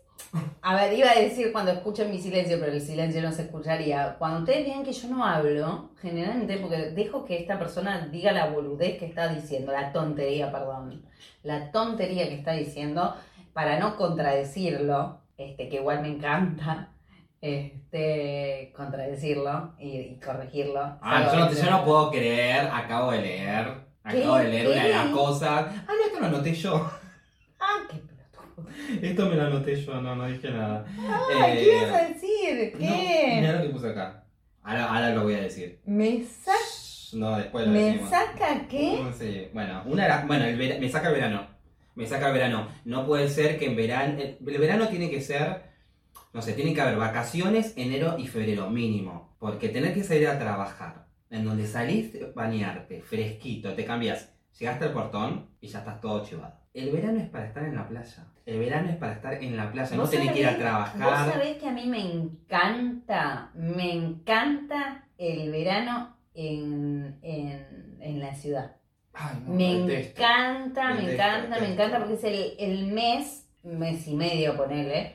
A 0.61 0.74
ver, 0.74 0.92
iba 0.98 1.11
a 1.11 1.18
decir 1.18 1.52
cuando 1.52 1.72
escuchen 1.72 2.11
mi 2.11 2.18
silencio, 2.18 2.59
pero 2.61 2.72
el 2.72 2.81
silencio 2.81 3.22
no 3.22 3.33
se 3.33 3.42
escucharía. 3.42 4.16
Cuando 4.18 4.40
ustedes 4.40 4.66
vean 4.66 4.85
que 4.85 4.92
yo 4.92 5.09
no 5.09 5.24
hablo, 5.24 5.90
generalmente, 6.00 6.59
porque 6.59 6.90
dejo 6.90 7.24
que 7.24 7.38
esta 7.38 7.59
persona 7.59 8.09
diga 8.12 8.33
la 8.33 8.46
boludez 8.50 8.98
que 8.98 9.07
está 9.07 9.28
diciendo, 9.33 9.72
la 9.72 9.92
tontería, 9.92 10.52
perdón, 10.52 11.02
la 11.42 11.70
tontería 11.70 12.28
que 12.28 12.35
está 12.35 12.52
diciendo, 12.52 13.14
para 13.52 13.78
no 13.78 13.96
contradecirlo, 13.96 15.20
este, 15.38 15.68
que 15.68 15.76
igual 15.76 16.02
me 16.02 16.09
encanta, 16.09 16.90
este, 17.40 18.72
contradecirlo 18.76 19.74
y, 19.78 19.96
y 19.98 20.20
corregirlo. 20.20 20.98
Ah, 21.00 21.31
yo 21.33 21.38
no, 21.38 21.52
yo 21.52 21.70
no 21.70 21.85
puedo 21.85 22.11
creer, 22.11 22.68
acabo 22.72 23.12
de 23.12 23.22
leer, 23.22 23.68
acabo 24.02 24.37
¿Qué? 24.37 24.42
de 24.42 24.48
leer 24.48 24.66
¿Qué? 24.66 24.72
una 24.72 24.85
de 24.85 24.90
las 24.90 25.07
cosas. 25.07 25.66
Ah, 25.87 25.92
no, 25.96 26.04
esto 26.04 26.20
lo 26.20 26.26
anoté 26.26 26.52
yo. 26.52 26.90
Ah, 27.61 27.78
qué. 27.90 28.07
Esto 29.02 29.26
me 29.28 29.36
lo 29.36 29.42
anoté 29.42 29.76
yo, 29.80 30.00
no, 30.00 30.14
no 30.16 30.26
dije 30.26 30.50
nada. 30.50 30.84
Ah, 31.08 31.48
Eh, 31.50 31.54
¿qué 31.58 31.76
ibas 31.76 31.92
a 32.02 32.08
decir? 32.08 32.72
No, 32.74 32.78
¿Qué? 32.78 33.32
mira 33.40 33.52
lo 33.54 33.62
que 33.62 33.68
puse 33.70 33.88
acá. 33.90 34.24
Ahora, 34.62 34.84
ahora 34.86 35.10
lo 35.14 35.22
voy 35.24 35.34
a 35.34 35.40
decir. 35.42 35.80
¿Me 35.86 36.22
saca? 36.24 36.58
No, 37.14 37.38
después 37.38 37.66
lo 37.66 37.72
¿Me 37.72 37.82
decimos. 37.84 38.10
saca 38.10 38.68
qué? 38.68 39.00
No 39.02 39.12
sé, 39.12 39.50
Bueno, 39.54 39.82
una 39.86 40.24
bueno, 40.26 40.44
el 40.44 40.56
vera- 40.58 40.78
me 40.78 40.88
saca 40.88 41.08
el 41.08 41.14
verano. 41.14 41.46
Me 41.94 42.06
saca 42.06 42.26
el 42.28 42.34
verano. 42.34 42.68
No 42.84 43.06
puede 43.06 43.28
ser 43.28 43.58
que 43.58 43.66
en 43.66 43.76
verano. 43.76 44.18
El, 44.20 44.36
el 44.46 44.58
verano 44.58 44.88
tiene 44.88 45.08
que 45.10 45.20
ser. 45.22 45.62
No 46.34 46.42
sé, 46.42 46.52
tiene 46.52 46.74
que 46.74 46.80
haber 46.82 46.96
vacaciones 46.96 47.72
enero 47.76 48.16
y 48.18 48.26
febrero, 48.26 48.68
mínimo. 48.70 49.34
Porque 49.38 49.70
tener 49.70 49.94
que 49.94 50.04
salir 50.04 50.28
a 50.28 50.38
trabajar, 50.38 51.06
en 51.30 51.44
donde 51.44 51.66
salís, 51.66 52.12
bañarte, 52.34 53.00
fresquito, 53.00 53.72
te 53.72 53.84
cambias, 53.86 54.34
llegaste 54.58 54.84
al 54.84 54.92
portón 54.92 55.48
y 55.60 55.68
ya 55.68 55.78
estás 55.78 56.00
todo 56.02 56.24
chivado. 56.24 56.57
El 56.74 56.90
verano 56.92 57.20
es 57.20 57.28
para 57.28 57.46
estar 57.46 57.64
en 57.64 57.74
la 57.74 57.88
playa. 57.88 58.26
El 58.46 58.59
verano 58.61 58.88
es 58.90 58.96
para 58.96 59.12
estar 59.14 59.35
en 59.35 59.57
la 59.57 59.70
playa. 59.72 59.96
No 59.96 60.02
¿Vos 60.02 60.11
tenés 60.11 60.33
que 60.33 60.40
ir 60.40 60.46
a 60.46 60.57
trabajar. 60.57 61.02
Vos 61.02 61.33
sabés 61.33 61.57
que 61.59 61.68
a 61.68 61.72
mí 61.72 61.87
me 61.87 62.00
encanta, 62.00 63.50
me 63.54 63.92
encanta 63.92 65.04
el 65.18 65.50
verano 65.50 66.16
en, 66.35 67.18
en, 67.22 67.96
en 68.00 68.20
la 68.20 68.35
ciudad. 68.35 68.76
Ay, 69.12 69.37
no, 69.44 69.54
Me 69.54 69.74
detesto. 69.74 70.20
encanta, 70.22 70.94
me 70.94 71.00
Detesto, 71.02 71.22
encanta, 71.22 71.61
me 71.61 71.72
encanta 71.72 71.98
porque 71.98 72.14
es 72.14 72.24
el, 72.24 72.52
el 72.59 72.87
mes, 72.92 73.48
mes 73.64 74.07
y 74.07 74.14
medio, 74.14 74.57
ponele, 74.57 75.14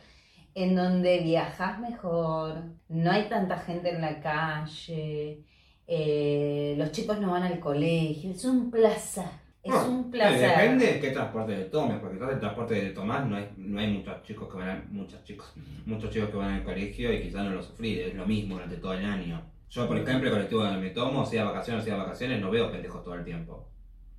en 0.56 0.76
donde 0.76 1.20
viajas 1.22 1.80
mejor, 1.80 2.64
no 2.90 3.12
hay 3.12 3.30
tanta 3.30 3.58
gente 3.60 3.90
en 3.92 4.02
la 4.02 4.20
calle, 4.20 5.46
eh, 5.88 6.76
los 6.78 6.92
chicos 6.92 7.20
no 7.22 7.32
van 7.32 7.44
al 7.44 7.60
colegio, 7.60 8.32
es 8.32 8.44
un 8.46 8.70
placer, 8.70 9.24
es 9.64 9.74
Ah, 9.74 9.86
un 9.88 10.00
Eh, 10.08 10.12
placer. 10.12 10.50
Depende 10.50 10.86
de 10.86 11.00
qué 11.00 11.10
transporte 11.12 11.56
tomes, 11.66 12.00
porque 12.00 12.18
quizás 12.18 12.34
el 12.34 12.40
transporte 12.40 12.74
de 12.76 12.90
Tomás 12.92 13.26
no 13.28 13.36
hay, 13.38 13.50
no 13.58 13.80
hay 13.80 13.88
muchos 13.94 14.22
chicos 14.24 14.50
que 14.52 14.58
van 14.58 14.70
a- 14.70 14.86
muchos 14.90 15.24
chicos, 15.24 15.54
muchos 15.86 16.10
chicos 16.12 16.30
que 16.30 16.38
van 16.38 16.54
al 16.56 16.64
colegio 16.64 17.14
y 17.14 17.22
quizás 17.22 17.44
no 17.46 17.52
lo 17.52 17.64
sufrí, 17.64 18.00
es 18.00 18.14
lo 18.14 18.26
mismo 18.26 18.56
durante 18.56 18.78
todo 18.78 18.94
el 18.94 19.06
año. 19.06 19.42
Yo, 19.70 19.88
por 19.88 19.98
ejemplo, 19.98 20.28
el 20.28 20.34
colectivo 20.34 20.64
donde 20.64 20.80
me 20.82 20.90
tomo, 20.92 21.26
sea 21.26 21.46
vacaciones, 21.46 21.84
sea 21.84 21.96
vacaciones, 21.96 22.40
no 22.40 22.52
veo 22.52 22.72
pendejos 22.72 23.04
todo 23.04 23.16
el 23.16 23.24
tiempo. 23.24 23.68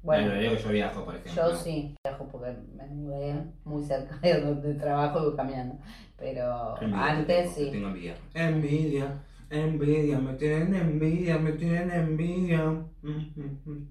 Bueno, 0.02 0.32
que 0.32 0.56
yo 0.62 0.68
viajo, 0.68 1.04
por 1.04 1.14
ejemplo. 1.14 1.50
Yo 1.50 1.56
sí, 1.56 1.94
viajo 2.04 2.28
porque 2.28 2.54
me 2.76 2.86
mudé 2.88 3.36
muy 3.64 3.82
cerca 3.82 4.18
de 4.18 4.40
donde 4.40 4.74
trabajo 4.74 5.18
y 5.20 5.24
voy 5.26 5.36
caminando. 5.36 5.78
Pero 6.18 6.74
Envidia, 6.80 7.06
antes 7.10 7.54
tengo, 7.54 7.54
sí. 7.54 7.70
Tengo 7.70 7.88
envidia. 7.88 8.14
Envidia, 8.34 9.22
envidia, 9.50 10.18
me 10.18 10.32
tienen 10.34 10.74
envidia, 10.74 11.38
me 11.38 11.52
tienen 11.52 11.90
envidia. 11.90 12.64
Mm, 13.02 13.08
mm, 13.10 13.58
mm. 13.64 13.88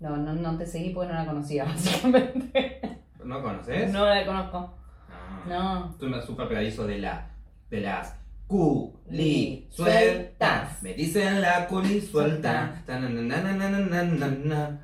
No, 0.00 0.16
no, 0.16 0.32
no 0.34 0.56
te 0.56 0.66
seguí 0.66 0.90
porque 0.90 1.12
no 1.12 1.18
la 1.18 1.26
conocía, 1.26 1.64
básicamente. 1.66 2.80
¿No 3.24 3.42
conoces? 3.42 3.92
No 3.92 4.06
la 4.06 4.24
conozco. 4.24 4.74
Ah. 5.10 5.44
No. 5.48 5.94
Tú 5.98 6.06
me 6.06 6.20
súper 6.22 6.48
pegadizo 6.48 6.86
de 6.86 6.98
la 6.98 7.30
de 7.68 7.80
las 7.82 8.16
culi 8.46 9.68
Sueltas. 9.70 10.82
Me 10.82 10.94
dicen 10.94 11.40
la 11.40 11.66
culi 11.68 12.00
suelta. 12.00 12.82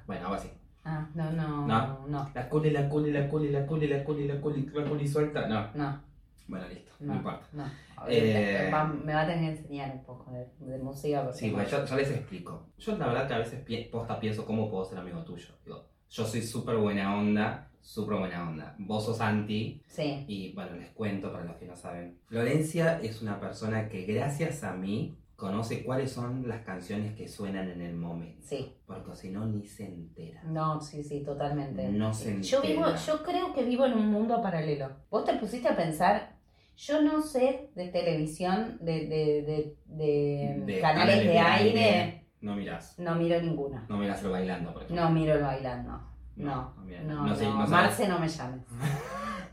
Bueno, 0.07 0.23
algo 0.25 0.35
así. 0.35 0.51
Ah, 0.85 1.09
no, 1.15 1.33
no, 1.33 1.67
No. 1.67 1.67
no, 1.67 2.07
no, 2.07 2.31
La 2.33 2.49
culi, 2.49 2.71
la 2.71 2.89
culi, 2.89 3.11
la 3.11 3.27
culi, 3.27 3.51
la 3.51 3.67
culi, 3.67 3.89
la 3.89 4.05
culi, 4.05 4.29
la 4.29 4.41
culi, 4.41 4.71
la 4.73 4.85
culi 4.85 5.09
suelta. 5.09 5.49
No. 5.49 5.67
no. 5.75 6.01
Bueno, 6.49 6.69
listo, 6.69 6.93
no, 7.01 7.07
No. 7.13 7.15
importa. 7.19 7.47
No. 7.53 7.65
Eh, 8.09 8.71
Va- 8.73 8.85
me 8.85 9.13
va 9.15 9.23
a 9.23 9.27
tener 9.27 9.55
que 9.55 9.61
enseñar 9.63 9.91
un 9.93 10.05
poco 10.05 10.31
de, 10.31 10.47
de 10.65 10.79
música. 10.79 11.23
Porque 11.25 11.39
Sí, 11.39 11.51
bueno, 11.51 11.69
yo, 11.69 11.85
yo 11.85 11.97
les 11.97 12.11
explico. 12.11 12.67
Yo 12.79 12.97
la 12.97 13.07
verdad 13.09 13.27
que 13.29 13.35
a 13.35 13.39
veces 13.39 13.89
posta 13.91 14.21
pienso 14.21 14.45
cómo 14.47 14.71
puedo 14.71 14.85
ser 14.85 14.99
amigo 14.99 15.23
tuyo. 15.25 15.49
Digo, 15.65 15.85
yo 16.09 16.25
soy 16.25 16.43
súper 16.43 16.77
buena 16.77 17.17
onda, 17.17 17.71
súper 17.81 18.19
buena 18.19 18.49
onda. 18.49 18.75
Vos 18.79 19.05
sos 19.07 19.21
anti 19.21 19.83
Sí. 19.89 20.25
y 20.29 20.53
bueno, 20.53 20.77
les 20.77 20.91
cuento 20.91 21.33
para 21.33 21.45
los 21.45 21.57
que 21.57 21.67
no 21.67 21.75
saben. 21.77 22.19
Florencia 22.27 23.01
es 23.03 23.23
una 23.23 23.41
persona 23.41 23.89
que 23.89 24.05
gracias 24.05 24.63
a 24.63 24.73
mí 24.75 25.19
conoce 25.35 25.85
cuáles 25.85 26.13
son 26.13 26.49
las 26.49 26.63
canciones 26.65 27.15
que 27.15 27.29
suenan 27.29 27.69
en 27.69 27.83
el 27.83 27.95
momento. 27.95 28.41
Sí. 28.47 28.75
Porque 28.87 29.15
si 29.17 29.31
no, 29.31 29.45
ni 29.47 29.67
se 29.67 29.85
entera. 29.87 30.43
No, 30.45 30.81
sí, 30.81 31.03
sí, 31.05 31.23
totalmente. 31.25 31.89
No 31.91 32.15
se 32.15 32.41
yo 32.43 32.63
vivo, 32.63 32.87
entera. 32.87 32.97
yo 33.05 33.23
creo 33.23 33.53
que 33.53 33.65
vivo 33.65 33.85
en 33.85 33.95
un 33.95 34.07
mundo 34.07 34.41
paralelo. 34.41 34.91
Vos 35.11 35.25
te 35.27 35.35
pusiste 35.35 35.69
a 35.69 35.77
pensar, 35.77 36.36
yo 36.77 37.03
no 37.03 37.23
sé 37.23 37.71
de 37.75 37.89
televisión, 37.89 38.79
de, 38.81 39.07
de, 39.07 39.77
de, 39.87 40.63
de 40.67 40.81
canales 40.81 41.25
de, 41.25 41.39
aire, 41.39 42.27
No 42.41 42.55
mirás. 42.55 42.99
no 42.99 43.15
miro 43.15 43.41
ninguna. 43.41 43.85
No 43.89 43.97
mirás 43.97 44.23
el 44.23 44.31
bailando, 44.31 44.73
por 44.73 44.83
ejemplo. 44.83 45.05
No 45.05 45.11
miro 45.11 45.35
el 45.35 45.43
bailando. 45.43 45.93
No, 46.37 46.75
no 46.77 47.03
no, 47.05 47.27
No 47.27 47.35
sé, 47.35 47.45
no. 47.47 47.67
Marce, 47.67 48.07
no 48.09 48.19
me 48.19 48.29
llames. 48.29 48.63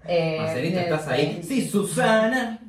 Eh, 0.06 0.38
Marcelita, 0.38 0.82
¿estás 0.82 1.08
ahí? 1.08 1.42
Sí, 1.42 1.66
Susana. 1.66 2.60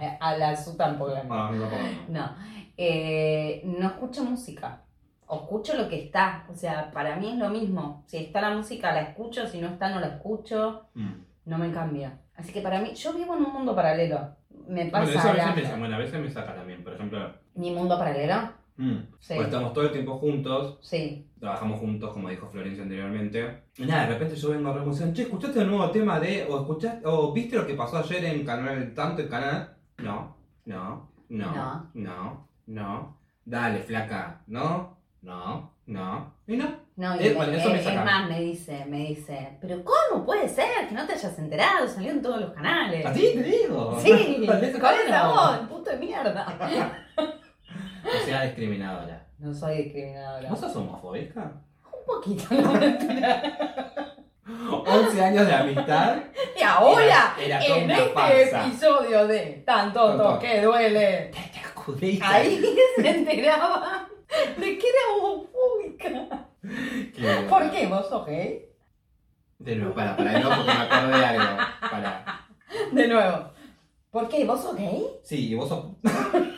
eh, 0.00 0.16
A 0.20 0.36
la 0.36 0.56
su 0.56 0.76
tampoco. 0.76 1.12
Ah, 1.28 1.50
no, 1.52 1.56
no, 1.58 1.70
no. 1.70 1.76
No, 2.08 2.36
eh, 2.76 3.62
no 3.64 3.88
escucho 3.88 4.22
música. 4.22 4.82
O 5.26 5.40
escucho 5.40 5.74
lo 5.76 5.88
que 5.88 6.04
está. 6.04 6.46
O 6.48 6.54
sea, 6.54 6.92
para 6.92 7.16
mí 7.16 7.30
es 7.32 7.36
lo 7.36 7.50
mismo. 7.50 8.04
Si 8.06 8.18
está 8.18 8.40
la 8.40 8.54
música, 8.56 8.92
la 8.92 9.00
escucho. 9.02 9.44
Si 9.48 9.58
no 9.60 9.66
está, 9.70 9.90
no 9.90 9.98
la 9.98 10.06
escucho. 10.06 10.86
Mm. 10.94 11.14
No 11.46 11.58
me 11.58 11.72
cambia. 11.72 12.20
Así 12.38 12.52
que 12.52 12.60
para 12.62 12.80
mí, 12.80 12.94
yo 12.94 13.12
vivo 13.12 13.34
en 13.36 13.44
un 13.44 13.52
mundo 13.52 13.74
paralelo. 13.74 14.36
Me 14.68 14.86
pasa 14.86 15.04
Bueno, 15.04 15.20
eso 15.20 15.28
a 15.28 15.32
veces 15.54 15.72
me, 15.72 15.78
bueno, 15.80 15.96
a 15.96 15.98
veces 15.98 16.20
me 16.20 16.30
saca 16.30 16.54
también. 16.54 16.82
Por 16.84 16.94
ejemplo, 16.94 17.34
mi 17.54 17.70
mundo 17.72 17.98
paralelo. 17.98 18.52
mm, 18.76 18.96
Sí. 19.18 19.34
pues 19.34 19.46
estamos 19.48 19.72
todo 19.72 19.84
el 19.86 19.90
tiempo 19.92 20.16
juntos, 20.18 20.78
Sí. 20.82 21.26
trabajamos 21.40 21.80
juntos, 21.80 22.12
como 22.12 22.28
dijo 22.28 22.48
Florencia 22.48 22.84
anteriormente. 22.84 23.64
Y 23.76 23.84
nada, 23.86 24.06
de 24.06 24.12
repente 24.14 24.36
yo 24.36 24.50
vengo 24.50 24.68
a 24.70 24.72
revolución, 24.74 25.12
che, 25.12 25.22
¿escuchaste 25.22 25.58
el 25.60 25.66
nuevo 25.68 25.90
tema 25.90 26.20
de, 26.20 26.46
o 26.48 26.60
escuchaste, 26.60 27.00
o 27.04 27.32
viste 27.32 27.56
lo 27.56 27.66
que 27.66 27.74
pasó 27.74 27.98
ayer 27.98 28.24
en 28.26 28.44
canal, 28.46 28.94
tanto 28.94 29.22
el 29.22 29.28
canal? 29.28 29.74
No, 29.98 30.36
no, 30.66 31.10
no, 31.28 31.54
No. 31.54 31.90
no, 31.94 32.48
no. 32.66 33.18
Dale, 33.44 33.80
flaca, 33.80 34.42
no, 34.46 34.96
no, 35.22 35.72
no, 35.86 36.34
y 36.46 36.56
no. 36.56 36.66
No, 36.98 37.14
y 37.14 37.26
Eh, 37.26 37.28
me- 37.28 37.34
bueno, 37.36 37.52
eso 37.56 37.70
me 37.70 37.78
es 37.78 37.84
saca. 37.84 38.04
más, 38.04 38.28
me 38.28 38.40
dice, 38.40 38.84
me 38.86 38.98
dice, 38.98 39.56
pero 39.60 39.82
¿cómo 39.84 40.24
puede 40.26 40.48
ser 40.48 40.88
que 40.88 40.94
no 40.96 41.06
te 41.06 41.12
hayas 41.12 41.38
enterado? 41.38 41.86
Salió 41.86 42.10
en 42.10 42.20
todos 42.20 42.40
los 42.40 42.52
canales. 42.52 43.06
Así 43.06 43.34
te 43.34 43.42
digo. 43.44 43.96
Sí, 44.02 44.44
Con 44.80 44.94
esa 45.06 45.28
voz, 45.28 45.58
puto 45.68 45.90
de 45.90 45.96
mierda. 45.98 46.44
O 48.04 48.24
sea, 48.24 48.42
discriminadora. 48.44 49.26
No 49.38 49.52
soy 49.54 49.82
discriminadora. 49.82 50.48
¿Vos 50.48 50.58
sos 50.60 50.74
homofóbica? 50.76 51.52
Un 51.84 52.04
poquito, 52.06 52.46
no 52.54 52.72
mentira. 52.72 53.42
11 54.86 55.22
años 55.22 55.46
de 55.46 55.54
amistad. 55.54 56.16
Y 56.58 56.62
ahora, 56.62 57.34
Era- 57.38 57.58
era 57.58 57.66
toda 57.66 57.78
en 57.78 57.90
este 57.90 58.10
farsa. 58.12 58.66
episodio 58.66 59.26
de 59.28 59.62
Tan 59.66 59.92
tonto 59.92 60.22
Tonto. 60.24 60.38
que 60.40 60.62
duele, 60.62 61.30
Te 61.32 61.60
acudiste. 61.68 62.24
ahí 62.24 62.76
se 62.96 63.08
enteraba 63.10 64.08
de 64.56 64.78
que 64.78 64.86
era 64.86 65.16
homofóbica. 65.20 66.47
¿Por 67.48 67.70
qué? 67.70 67.86
¿Vos 67.86 68.08
sos 68.08 68.26
gay? 68.26 68.64
De 69.58 69.76
nuevo, 69.76 69.94
para, 69.94 70.16
para, 70.16 70.32
de 70.32 70.40
nuevo 70.40 70.56
porque 70.56 70.72
me 70.78 70.84
acordé 70.84 71.18
de 71.18 71.24
algo. 71.24 71.56
Para. 71.90 72.46
De 72.92 73.08
nuevo. 73.08 73.50
¿Por 74.10 74.28
qué? 74.28 74.44
¿Vos 74.44 74.62
sos 74.62 74.76
gay? 74.76 75.04
Sí, 75.22 75.54
vos 75.54 75.68
sos. 75.68 75.86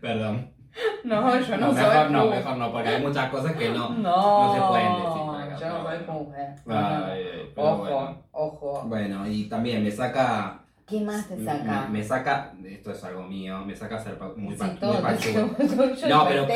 Perdón. 0.00 0.52
No, 1.04 1.38
yo 1.40 1.56
no, 1.56 1.72
soy. 1.72 1.82
mejor 1.82 2.10
no, 2.10 2.26
pu- 2.26 2.30
mejor 2.30 2.56
no, 2.56 2.72
porque 2.72 2.88
hay 2.88 3.02
muchas 3.02 3.30
cosas 3.30 3.56
que 3.56 3.68
no. 3.70 3.90
No, 3.90 4.46
no 4.46 4.54
se 4.54 4.60
pueden 4.68 4.92
decir 4.94 5.52
acá, 5.52 5.58
Yo 5.60 5.68
no 5.68 5.88
soy 5.88 5.98
mujer. 6.24 6.54
Ay, 6.68 7.52
pero 7.54 7.66
Ojo, 7.68 7.76
bueno. 7.82 8.22
ojo. 8.32 8.82
Bueno, 8.86 9.26
y 9.26 9.48
también 9.48 9.82
me 9.82 9.90
saca. 9.90 10.64
¿Qué 10.88 11.00
más 11.02 11.28
te 11.28 11.44
saca? 11.44 11.82
Me, 11.82 11.98
me 11.98 12.04
saca. 12.04 12.52
Esto 12.64 12.92
es 12.92 13.04
algo 13.04 13.22
mío, 13.24 13.58
me 13.64 13.76
saca 13.76 13.98
ser 13.98 14.18
muy, 14.36 14.54
Sí, 14.54 14.58
pa- 14.60 14.86
muy 14.86 14.96
pachudo. 15.02 15.50
yo 15.94 16.08
No, 16.08 16.26
pero-. 16.28 16.46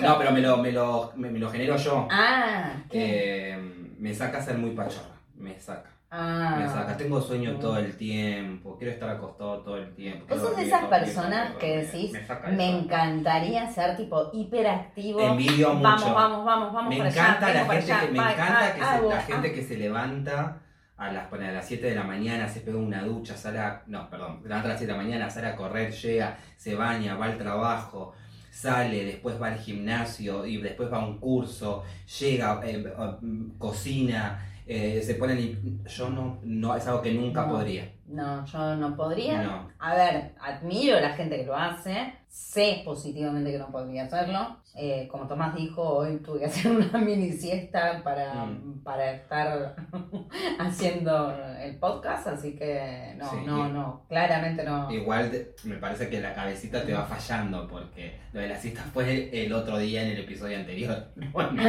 No, 0.00 0.18
pero 0.18 0.30
me 0.32 0.40
lo, 0.40 0.56
me 0.58 0.72
lo, 0.72 1.12
me, 1.16 1.30
me 1.30 1.38
lo 1.38 1.50
genero 1.50 1.76
yo. 1.76 2.06
Ah, 2.10 2.72
¿qué? 2.88 3.52
Eh, 3.54 3.92
me 3.98 4.14
saca 4.14 4.40
ser 4.40 4.58
muy 4.58 4.70
pachorra. 4.70 5.16
Me 5.36 5.58
saca. 5.58 5.90
ah. 6.10 6.56
Me 6.60 6.68
saca. 6.68 6.96
Tengo 6.96 7.20
sueño 7.20 7.56
todo 7.56 7.78
el 7.78 7.96
tiempo. 7.96 8.76
Quiero 8.78 8.92
estar 8.92 9.08
acostado 9.10 9.58
todo 9.62 9.76
el 9.78 9.92
tiempo. 9.94 10.26
Vos 10.28 10.40
sos 10.40 10.56
de 10.56 10.66
esas 10.66 10.84
personas 10.84 11.56
que 11.56 11.78
decís. 11.78 12.12
Me 12.52 12.78
encantaría 12.78 13.66
ser 13.72 13.96
tipo 13.96 14.30
hiperactivo. 14.32 15.20
Envidio 15.20 15.70
mucho. 15.74 15.82
Vamos, 15.82 16.14
vamos, 16.14 16.44
vamos, 16.44 16.72
vamos 16.74 16.90
me 16.90 16.98
para 16.98 17.10
encanta 17.10 17.46
allá. 17.46 17.54
la 17.54 17.60
vengo 17.60 17.66
para 17.68 17.80
gente 17.80 17.92
allá, 17.92 18.00
que 18.06 18.12
me 18.12 18.18
va, 18.18 18.32
encanta 18.32 18.66
ah, 18.66 18.74
que 18.74 18.80
ah, 18.82 18.98
se- 19.00 19.08
la 19.08 19.16
ah, 19.18 19.22
gente 19.22 19.52
que 19.52 19.62
se 19.64 19.76
levanta 19.78 20.56
a 21.00 21.10
las, 21.10 21.28
ponele, 21.28 21.48
a 21.50 21.54
las 21.54 21.66
7 21.66 21.86
de 21.88 21.94
la 21.94 22.04
mañana, 22.04 22.46
se 22.46 22.60
pega 22.60 22.76
una 22.78 23.02
ducha, 23.02 23.34
sale 23.34 23.58
a, 23.58 23.82
no, 23.86 24.08
perdón, 24.10 24.40
levanta 24.44 24.66
a 24.66 24.72
las 24.72 24.78
7 24.78 24.92
de 24.92 24.98
la 24.98 25.02
mañana, 25.02 25.30
sale 25.30 25.46
a 25.48 25.56
correr, 25.56 25.90
llega, 25.92 26.38
se 26.58 26.74
baña, 26.74 27.16
va 27.16 27.24
al 27.24 27.38
trabajo, 27.38 28.12
sale, 28.50 29.04
después 29.06 29.40
va 29.40 29.48
al 29.48 29.58
gimnasio 29.58 30.44
y 30.44 30.58
después 30.58 30.92
va 30.92 30.98
a 30.98 31.06
un 31.06 31.18
curso, 31.18 31.84
llega, 32.20 32.60
eh, 32.64 32.84
eh, 32.86 33.16
cocina, 33.56 34.46
eh, 34.66 35.02
se 35.02 35.14
pone 35.14 35.56
yo 35.86 36.10
no, 36.10 36.38
no, 36.44 36.76
es 36.76 36.86
algo 36.86 37.00
que 37.00 37.14
nunca 37.14 37.46
No. 37.46 37.52
podría. 37.54 37.90
No, 38.10 38.44
yo 38.44 38.76
no 38.76 38.96
podría. 38.96 39.42
No. 39.42 39.70
A 39.78 39.94
ver, 39.94 40.34
admiro 40.40 40.96
a 40.96 41.00
la 41.00 41.10
gente 41.10 41.36
que 41.36 41.46
lo 41.46 41.56
hace. 41.56 42.14
Sé 42.28 42.82
positivamente 42.84 43.50
que 43.50 43.58
no 43.58 43.70
podría 43.70 44.04
hacerlo. 44.04 44.56
Eh, 44.76 45.08
como 45.10 45.26
Tomás 45.26 45.54
dijo, 45.54 45.82
hoy 45.82 46.18
tuve 46.18 46.40
que 46.40 46.44
hacer 46.46 46.70
una 46.70 46.98
mini 46.98 47.32
siesta 47.32 48.00
para, 48.04 48.34
Mm. 48.46 48.82
para 48.84 49.12
estar 49.12 49.74
haciendo 50.58 51.36
el 51.60 51.76
podcast, 51.76 52.26
así 52.28 52.54
que 52.54 53.14
no, 53.16 53.30
Sí, 53.30 53.36
no, 53.44 53.68
y- 53.68 53.72
no, 53.72 54.04
claramente 54.08 54.62
no. 54.64 54.90
Igual 54.90 55.30
te- 55.30 55.54
me 55.64 55.76
parece 55.76 56.08
que 56.08 56.20
la 56.20 56.34
cabecita 56.34 56.84
te 56.84 56.92
va 56.94 57.04
fallando 57.04 57.66
porque 57.66 58.18
lo 58.32 58.40
de 58.40 58.48
la 58.48 58.56
siesta 58.56 58.82
fue 58.92 59.28
el 59.44 59.52
otro 59.52 59.78
día 59.78 60.02
en 60.02 60.10
el 60.12 60.20
episodio 60.20 60.58
anterior. 60.58 61.08
Bueno, 61.32 61.62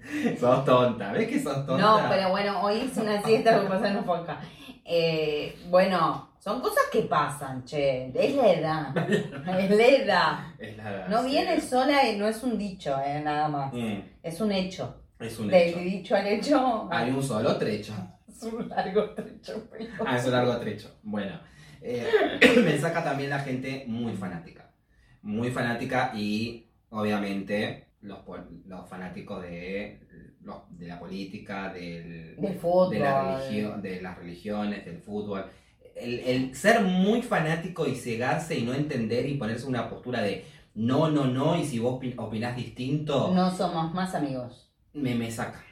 sos 0.40 0.64
tonta, 0.64 1.12
¿ves 1.12 1.28
que 1.28 1.40
sos 1.40 1.66
tonta? 1.66 1.76
No, 1.82 2.00
pero 2.08 2.30
bueno, 2.30 2.60
hoy 2.62 2.76
hice 2.78 3.00
una 3.02 3.22
siesta, 3.22 3.60
que 3.60 3.66
pasa 3.68 3.90
no 3.90 4.02
fue 4.04 4.18
acá. 4.18 4.40
Eh, 4.84 5.56
bueno, 5.68 6.30
son 6.38 6.60
cosas 6.60 6.84
que 6.90 7.02
pasan, 7.02 7.64
che. 7.64 8.10
Es 8.14 8.34
la 8.34 8.52
edad. 8.52 8.96
Es 9.08 9.70
la 9.70 9.86
edad. 9.86 10.38
Es 10.58 10.76
la- 10.76 11.08
No 11.08 11.22
sí. 11.22 11.28
viene 11.30 11.60
sola 11.60 12.08
y 12.08 12.16
no 12.16 12.26
es 12.26 12.42
un 12.42 12.58
dicho, 12.58 12.98
eh, 13.04 13.20
nada 13.22 13.48
más. 13.48 13.72
Mm, 13.72 13.98
Es 14.22 14.40
un 14.40 14.50
hecho. 14.52 15.02
es 15.18 15.38
un 15.38 15.48
Del 15.48 15.68
hecho. 15.68 15.78
dicho 15.78 16.16
al 16.16 16.26
hecho 16.26 16.88
Hay 16.90 17.10
un 17.10 17.22
solo 17.22 17.56
trecho. 17.56 17.92
es 18.28 18.42
un 18.42 18.68
largo 18.68 19.10
trecho. 19.10 19.68
pero- 19.70 19.90
Ah, 20.06 20.16
es 20.16 20.24
un 20.24 20.32
largo 20.32 20.56
trecho. 20.58 20.96
Bueno, 21.02 21.38
eh, 21.82 22.08
me 22.64 22.78
saca 22.78 23.04
también 23.04 23.30
la 23.30 23.38
gente 23.40 23.84
muy 23.86 24.14
fanática. 24.14 24.70
Muy 25.22 25.50
fanática 25.50 26.10
y 26.14 26.66
obviamente 26.88 27.89
los, 28.02 28.18
los 28.66 28.88
fanáticos 28.88 29.42
de, 29.42 30.00
los- 30.42 30.62
de 30.78 30.86
la 30.88 30.98
política, 30.98 31.72
del, 31.72 32.36
Del 32.36 32.54
fútbol. 32.58 32.90
de, 32.90 32.98
la 33.00 33.36
religión, 33.38 33.82
de 33.82 34.00
las 34.02 34.16
religiones, 34.18 34.84
del 34.84 34.98
fútbol. 34.98 35.44
El, 35.96 36.18
el 36.20 36.54
ser 36.54 36.80
muy 36.82 37.20
fanático 37.20 37.86
y 37.86 37.94
cegarse 37.94 38.58
y 38.58 38.62
no 38.62 38.72
entender 38.72 39.26
y 39.28 39.34
ponerse 39.36 39.66
una 39.66 39.90
postura 39.90 40.22
de 40.22 40.44
no, 40.74 41.10
no, 41.10 41.26
no, 41.26 41.58
y 41.58 41.64
si 41.64 41.78
vos 41.78 41.98
pi- 42.00 42.14
opinás 42.16 42.56
distinto, 42.56 43.32
No 43.34 43.50
somos 43.50 43.92
más 43.92 44.14
amigos. 44.14 44.70
me, 44.94 45.14
me 45.14 45.30
saca. 45.30 45.62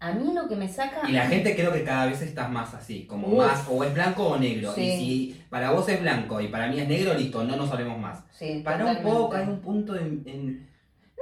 A 0.00 0.12
mí 0.12 0.32
lo 0.32 0.48
que 0.48 0.54
me 0.56 0.68
saca. 0.68 1.08
Y 1.08 1.12
la 1.12 1.26
gente 1.26 1.54
creo 1.56 1.72
que 1.72 1.82
cada 1.84 2.06
vez 2.06 2.22
estás 2.22 2.50
más 2.50 2.72
así, 2.72 3.04
como 3.06 3.28
Uf. 3.28 3.38
más, 3.38 3.66
o 3.68 3.82
es 3.84 3.92
blanco 3.92 4.28
o 4.28 4.38
negro. 4.38 4.72
Sí. 4.72 4.80
Y 4.82 4.96
si 4.96 5.42
para 5.50 5.70
vos 5.72 5.88
es 5.88 6.00
blanco 6.00 6.40
y 6.40 6.48
para 6.48 6.68
mí 6.68 6.78
es 6.80 6.88
negro, 6.88 7.14
listo, 7.14 7.42
no 7.44 7.56
nos 7.56 7.70
hablemos 7.70 7.98
más. 7.98 8.24
Sí, 8.32 8.62
Para 8.64 8.86
un 8.86 9.02
poco, 9.02 9.34
hay 9.36 9.46
un 9.48 9.60
punto 9.60 9.96
en, 9.96 10.22
en 10.26 10.68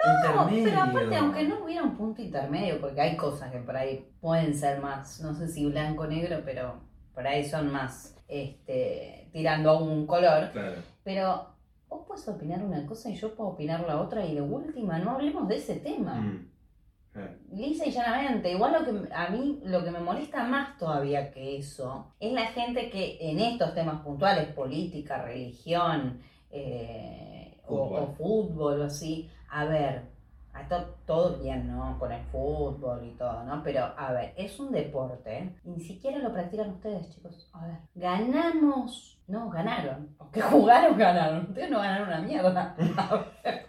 No, 0.04 0.48
pero 0.48 0.80
aparte, 0.82 1.16
aunque 1.16 1.44
no 1.44 1.64
hubiera 1.64 1.82
un 1.82 1.96
punto 1.96 2.22
intermedio, 2.22 2.80
porque 2.80 3.00
hay 3.00 3.16
cosas 3.16 3.50
que 3.50 3.58
por 3.58 3.76
ahí 3.76 4.06
pueden 4.20 4.54
ser 4.54 4.80
más, 4.80 5.20
no 5.20 5.34
sé 5.34 5.48
si 5.48 5.66
blanco 5.66 6.04
o 6.04 6.06
negro, 6.06 6.42
pero 6.44 6.80
por 7.14 7.26
ahí 7.26 7.44
son 7.44 7.72
más 7.72 8.16
este, 8.28 9.28
tirando 9.32 9.70
a 9.70 9.82
un 9.82 10.06
color. 10.06 10.50
Claro. 10.52 10.76
Pero 11.02 11.46
vos 11.88 12.04
puedes 12.06 12.28
opinar 12.28 12.62
una 12.62 12.86
cosa 12.86 13.10
y 13.10 13.16
yo 13.16 13.34
puedo 13.34 13.50
opinar 13.50 13.86
la 13.86 14.00
otra, 14.00 14.24
y 14.24 14.34
de 14.34 14.42
última, 14.42 14.98
no 14.98 15.12
hablemos 15.12 15.48
de 15.48 15.56
ese 15.56 15.76
tema. 15.76 16.14
Mm. 16.14 16.50
Eh, 17.16 17.38
Lisa 17.52 17.86
y 17.86 17.90
llanamente, 17.90 18.52
igual 18.52 18.72
lo 18.72 18.84
que 18.84 19.14
a 19.14 19.30
mí 19.30 19.60
lo 19.64 19.82
que 19.82 19.90
me 19.90 20.00
molesta 20.00 20.44
más 20.44 20.76
todavía 20.76 21.30
que 21.30 21.56
eso 21.56 22.12
es 22.20 22.30
la 22.32 22.46
gente 22.46 22.90
que 22.90 23.16
en 23.20 23.40
estos 23.40 23.72
temas 23.74 24.02
puntuales, 24.02 24.48
política, 24.48 25.22
religión 25.22 26.20
eh, 26.50 27.56
o-. 27.66 27.96
O, 27.96 28.06
fútbol 28.14 28.82
o 28.82 28.84
así, 28.84 29.30
a 29.50 29.64
ver, 29.64 30.02
Esto 30.60 30.94
todo 31.06 31.36
bien, 31.36 31.68
¿no? 31.68 31.98
Con 31.98 32.10
el 32.12 32.24
fútbol 32.26 33.04
y 33.04 33.10
todo, 33.16 33.44
¿no? 33.44 33.62
Pero, 33.62 33.92
a 33.96 34.12
ver, 34.12 34.32
es 34.36 34.58
un 34.58 34.72
deporte. 34.72 35.54
Ni 35.64 35.80
siquiera 35.80 36.18
lo 36.18 36.32
practican 36.32 36.70
ustedes, 36.70 37.14
chicos. 37.14 37.50
A 37.52 37.66
ver, 37.66 37.76
ganamos. 37.94 39.18
No, 39.26 39.50
ganaron. 39.50 40.16
Que 40.32 40.40
jugaron, 40.52 40.96
ganaron. 40.96 41.46
Ustedes 41.48 41.70
no 41.70 41.80
ganaron 41.80 42.08
una 42.08 42.20
mierda. 42.20 42.74
A 42.96 43.26
ver. 43.44 43.66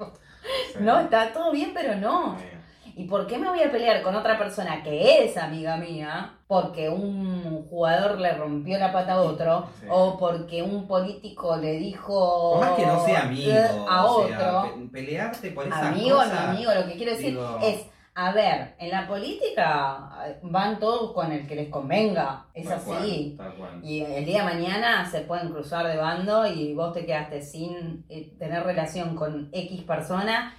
No, 0.80 1.00
está 1.00 1.34
todo 1.34 1.52
bien, 1.52 1.72
pero 1.74 1.96
no. 1.96 2.38
Eh, 2.40 2.57
¿Y 2.98 3.04
por 3.06 3.28
qué 3.28 3.38
me 3.38 3.48
voy 3.48 3.62
a 3.62 3.72
pelear 3.72 4.02
con 4.02 4.16
otra 4.16 4.38
persona 4.40 4.82
que 4.84 5.24
es 5.24 5.38
amiga 5.38 5.78
mía? 5.78 6.34
Porque 6.48 6.90
un 6.90 7.66
jugador 7.70 8.20
le 8.20 8.34
rompió 8.34 8.78
la 8.80 8.92
pata 8.92 9.14
a 9.14 9.22
otro, 9.22 9.68
Sí. 9.80 9.86
o 9.90 10.18
porque 10.18 10.64
un 10.64 10.88
político 10.88 11.56
le 11.58 11.74
dijo 11.78 12.54
Por 12.58 12.62
más 12.62 12.72
que 12.76 12.86
no 12.88 13.06
sea 13.06 13.22
amigo, 13.24 13.54
a 13.88 14.06
o 14.06 14.28
sea, 14.28 14.38
otro. 14.64 14.74
pe- 14.80 14.88
pelearte 14.92 15.52
por 15.52 15.68
esas 15.68 15.84
amigo 15.84 16.18
cosas. 16.18 16.34
no 16.34 16.50
amigo, 16.52 16.72
lo 16.74 16.86
que 16.88 16.94
quiero 16.96 17.12
decir 17.12 17.30
digo- 17.32 17.60
es, 17.62 17.86
a 18.16 18.32
ver, 18.32 18.74
en 18.80 18.90
la 18.90 19.08
política 19.08 20.10
eh, 20.26 20.40
van 20.42 20.80
todos 20.80 21.14
con 21.14 21.32
el 21.32 21.46
que 21.48 21.56
les 21.56 21.70
convenga, 21.70 22.46
es 22.56 22.68
Tal 22.68 22.78
así. 22.80 23.36
cual, 23.38 23.50
tal 23.52 23.58
cual. 23.60 23.80
Y 23.86 24.02
el 24.02 24.26
día 24.26 24.40
de 24.40 24.54
mañana 24.56 25.06
se 25.10 25.22
pueden 25.22 25.50
cruzar 25.50 25.86
de 25.86 25.98
bando 25.98 26.48
y 26.48 26.74
vos 26.74 26.94
te 26.94 27.06
quedaste 27.06 27.44
sin 27.44 28.06
eh, 28.10 28.34
tener 28.40 28.64
relación 28.64 29.16
con 29.16 29.50
X 29.52 29.84
persona 29.84 30.52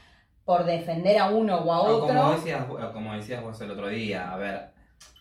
por 0.48 0.64
defender 0.64 1.18
a 1.18 1.28
uno 1.28 1.58
o 1.58 1.70
a 1.74 1.80
O 1.82 1.96
otro. 2.04 2.06
como, 2.16 2.32
decías, 2.32 2.64
como 2.94 3.12
decías 3.14 3.42
vos 3.42 3.60
el 3.60 3.70
otro 3.70 3.86
día, 3.90 4.32
a 4.32 4.38
ver, 4.38 4.70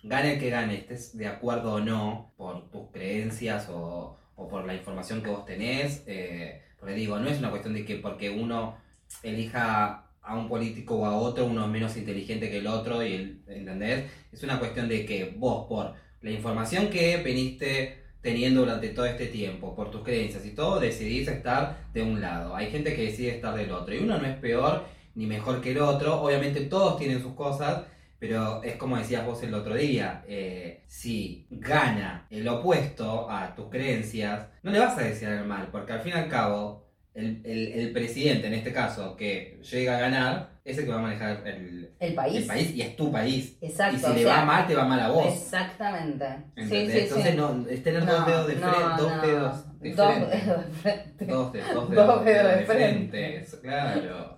gane 0.02 0.36
el 0.36 0.40
que 0.40 0.50
gane, 0.50 0.76
estés 0.76 1.18
de 1.18 1.28
acuerdo 1.28 1.74
o 1.74 1.80
no 1.82 2.32
por 2.38 2.72
tus 2.72 2.90
creencias 2.94 3.68
o, 3.70 4.18
o 4.38 4.48
por 4.48 4.66
la 4.66 4.74
información 4.74 5.22
que 5.22 5.30
vos 5.30 5.46
tenés. 5.46 6.04
eh, 6.08 6.62
porque 6.80 6.94
digo, 6.94 7.20
no 7.20 7.28
es 7.28 7.40
una 7.40 7.50
cuestión 7.50 7.74
de 7.74 7.84
que 7.84 7.96
porque 7.98 8.30
uno 8.30 8.78
elija 9.22 10.06
a 10.22 10.36
un 10.38 10.48
político 10.48 10.96
o 11.00 11.06
a 11.06 11.18
otro, 11.18 11.46
uno 11.46 11.66
es 11.66 11.72
menos 11.72 11.98
inteligente 11.98 12.50
que 12.50 12.60
el 12.60 12.68
otro, 12.68 13.04
y 13.04 13.14
el- 13.14 13.42
¿entendés? 13.50 14.06
Es 14.32 14.44
una 14.44 14.60
cuestión 14.60 14.88
de 14.88 15.06
que 15.06 15.36
vos, 15.38 15.68
por 15.68 15.94
la 16.22 16.32
información 16.32 16.90
que 16.90 17.18
veniste 17.18 18.02
teniendo 18.22 18.62
durante 18.62 18.90
todo 18.90 19.06
este 19.06 19.28
tiempo, 19.28 19.76
por 19.76 19.92
tus 19.92 20.04
creencias 20.04 20.46
y 20.46 20.52
todo, 20.52 20.80
decidís 20.80 21.28
estar 21.28 21.78
de 21.94 22.02
un 22.02 22.22
lado. 22.22 22.56
Hay 22.56 22.68
gente 22.72 22.96
que 22.96 23.04
decide 23.08 23.32
estar 23.32 23.54
del 23.56 23.72
otro, 23.74 23.94
y 23.94 24.00
uno 24.00 24.18
no 24.18 24.26
es 24.26 24.38
peor 24.38 24.96
ni 25.18 25.26
mejor 25.26 25.60
que 25.62 25.72
el 25.72 25.80
otro. 25.80 26.22
Obviamente 26.22 26.62
todos 26.62 26.98
tienen 26.98 27.22
sus 27.22 27.34
cosas, 27.34 27.82
pero 28.20 28.62
es 28.64 28.76
como 28.76 28.98
decías 28.98 29.26
vos 29.26 29.42
el 29.44 29.54
otro 29.54 29.76
día, 29.76 30.24
eh, 30.28 30.84
si 30.88 31.48
gana 31.50 32.28
el 32.30 32.48
opuesto 32.48 33.30
a 33.30 33.54
tus 33.56 33.70
creencias, 33.70 34.48
no 34.64 34.72
le 34.72 34.80
vas 34.80 34.98
a 34.98 35.02
desear 35.02 35.34
el 35.34 35.46
mal, 35.46 35.70
porque 35.72 35.94
al 35.94 36.02
fin 36.02 36.14
y 36.16 36.20
al 36.20 36.30
cabo, 36.30 36.86
el, 37.14 37.42
el- 37.46 37.74
el 37.74 37.92
presidente 37.92 38.46
en 38.48 38.54
este 38.54 38.72
caso 38.72 39.16
que 39.16 39.60
llega 39.72 39.98
a 39.98 40.00
ganar, 40.00 40.58
es 40.64 40.78
el 40.78 40.84
que 40.86 40.92
va 40.92 40.98
a 41.00 41.02
manejar 41.02 41.42
el, 41.48 41.90
El 42.00 42.14
país. 42.14 42.48
y 42.76 42.82
es 42.82 42.96
tu 42.96 43.12
país. 43.12 43.58
Exacto. 43.62 43.96
y 43.96 44.00
si 44.00 44.06
o 44.06 44.14
le 44.14 44.24
sea, 44.24 44.36
va 44.40 44.46
mal, 44.46 44.68
te 44.68 44.76
va 44.76 44.86
mal 44.86 45.00
a 45.00 45.10
vos. 45.10 45.26
Exactamente. 45.34 46.26
Sí, 46.56 46.62
¿entendés? 46.62 46.92
sí, 46.94 47.00
Entonces 47.00 47.32
sí. 47.32 47.38
no, 47.38 47.66
es 47.70 47.84
tener 47.84 48.04
No, 48.04 48.14
dos 48.14 48.26
dedos 48.28 48.48
de 48.48 48.54
frente, 48.56 48.78
dos 49.00 49.16
no. 49.16 49.22
dedos 49.28 49.80
de 49.80 49.94
Dos 49.94 50.08
frente. 50.14 50.38
dedos 50.38 50.66
de 50.66 50.72
frente. 50.74 51.26
Dos, 51.26 51.54
de- 51.54 51.62
dos 51.62 51.74
Dos 51.90 52.26
dedos, 52.26 52.60
de 52.60 52.66
frente. 52.66 53.46
claro. 53.64 54.37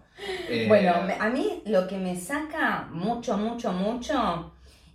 Eh, 0.50 0.66
Bueno, 0.68 0.94
a 1.20 1.30
mí 1.30 1.62
lo 1.66 1.88
que 1.88 1.98
me 1.98 2.16
saca 2.16 2.88
mucho, 2.92 3.38
mucho, 3.38 3.72
mucho 3.72 4.52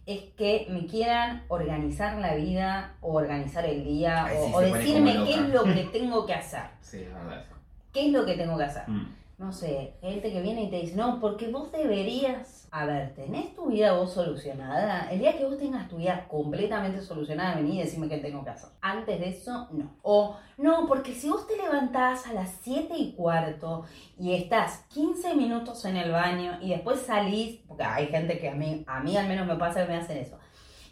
es 0.06 0.20
que 0.36 0.66
me 0.68 0.86
quieran 0.86 1.44
organizar 1.48 2.18
la 2.18 2.34
vida 2.34 2.94
o 3.00 3.14
organizar 3.14 3.64
el 3.64 3.84
día 3.84 4.26
Ay, 4.26 4.36
o, 4.38 4.60
sí, 4.60 4.70
decirme 4.72 5.24
qué 5.24 5.34
es 5.34 5.48
lo 5.48 5.64
que 5.64 5.88
tengo 5.92 6.26
que 6.26 6.34
hacer. 6.34 6.62
Sí, 6.82 6.98
es 6.98 7.12
verdad. 7.14 7.44
¿Qué 7.92 8.06
es 8.06 8.12
lo 8.12 8.26
que 8.26 8.34
tengo 8.34 8.56
que 8.58 8.64
hacer? 8.64 8.88
Mm. 8.88 9.14
No 9.36 9.52
sé, 9.52 9.94
gente 10.00 10.30
que 10.32 10.40
viene 10.42 10.62
y 10.62 10.70
te 10.70 10.76
dice, 10.80 10.94
no, 10.94 11.18
porque 11.20 11.48
vos 11.48 11.72
deberías, 11.72 12.68
a 12.70 12.86
ver, 12.86 13.14
¿tenés 13.16 13.52
tu 13.56 13.66
vida 13.66 13.92
vos 13.94 14.12
solucionada? 14.12 15.10
El 15.10 15.18
día 15.18 15.36
que 15.36 15.44
vos 15.44 15.58
tengas 15.58 15.88
tu 15.88 15.96
vida 15.96 16.28
completamente 16.28 17.02
solucionada, 17.02 17.56
vení 17.56 17.80
y 17.80 17.82
decime 17.82 18.08
qué 18.08 18.18
tengo 18.18 18.44
que 18.44 18.50
hacer. 18.50 18.70
Antes 18.80 19.18
de 19.18 19.30
eso, 19.30 19.68
no. 19.72 19.96
O, 20.02 20.36
no, 20.56 20.86
porque 20.86 21.12
si 21.14 21.28
vos 21.28 21.48
te 21.48 21.56
levantás 21.56 22.28
a 22.28 22.32
las 22.32 22.48
7 22.62 22.94
y 22.96 23.12
cuarto 23.14 23.84
y 24.16 24.34
estás 24.34 24.84
15 24.92 25.34
minutos 25.34 25.84
en 25.84 25.96
el 25.96 26.12
baño 26.12 26.58
y 26.62 26.70
después 26.70 27.00
salís, 27.00 27.58
porque 27.66 27.82
hay 27.82 28.06
gente 28.06 28.38
que 28.38 28.48
a 28.48 28.54
mí, 28.54 28.84
a 28.86 29.00
mí 29.00 29.16
al 29.16 29.26
menos 29.26 29.48
me 29.48 29.56
pasa 29.56 29.82
que 29.84 29.90
me 29.92 29.98
hacen 29.98 30.18
eso. 30.18 30.38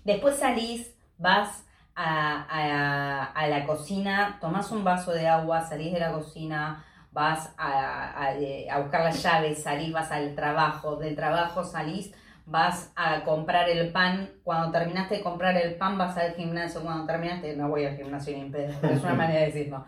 Después 0.04 0.36
salís, 0.36 0.94
vas 1.18 1.64
a, 1.94 2.42
a- 2.42 3.24
a 3.26 3.46
la 3.48 3.66
cocina, 3.66 4.38
tomás 4.40 4.70
un 4.72 4.84
vaso 4.84 5.12
de 5.12 5.28
agua, 5.28 5.60
salís 5.62 5.92
de 5.92 6.00
la 6.00 6.12
cocina, 6.12 6.84
vas 7.12 7.52
a, 7.58 8.20
a- 8.24 8.34
eh, 8.38 8.68
a 8.70 8.80
buscar 8.80 9.04
las 9.04 9.22
llaves, 9.22 9.62
salís, 9.62 9.92
vas 9.92 10.10
al 10.10 10.34
trabajo, 10.34 10.96
del 10.96 11.14
trabajo 11.14 11.62
salís, 11.64 12.12
vas 12.46 12.90
a 12.96 13.22
comprar 13.24 13.68
el 13.68 13.92
pan, 13.92 14.30
cuando 14.42 14.72
terminaste 14.72 15.16
de 15.16 15.22
comprar 15.22 15.56
el 15.56 15.76
pan 15.76 15.96
vas 15.98 16.16
al 16.16 16.34
gimnasio, 16.34 16.82
cuando 16.82 17.06
terminaste, 17.06 17.54
no 17.56 17.68
voy 17.68 17.84
al 17.84 17.96
gimnasio 17.96 18.36
ni 18.36 18.50
pedo, 18.50 18.72
es 18.90 19.02
una 19.02 19.14
manera 19.22 19.40
de 19.40 19.46
decirlo. 19.46 19.84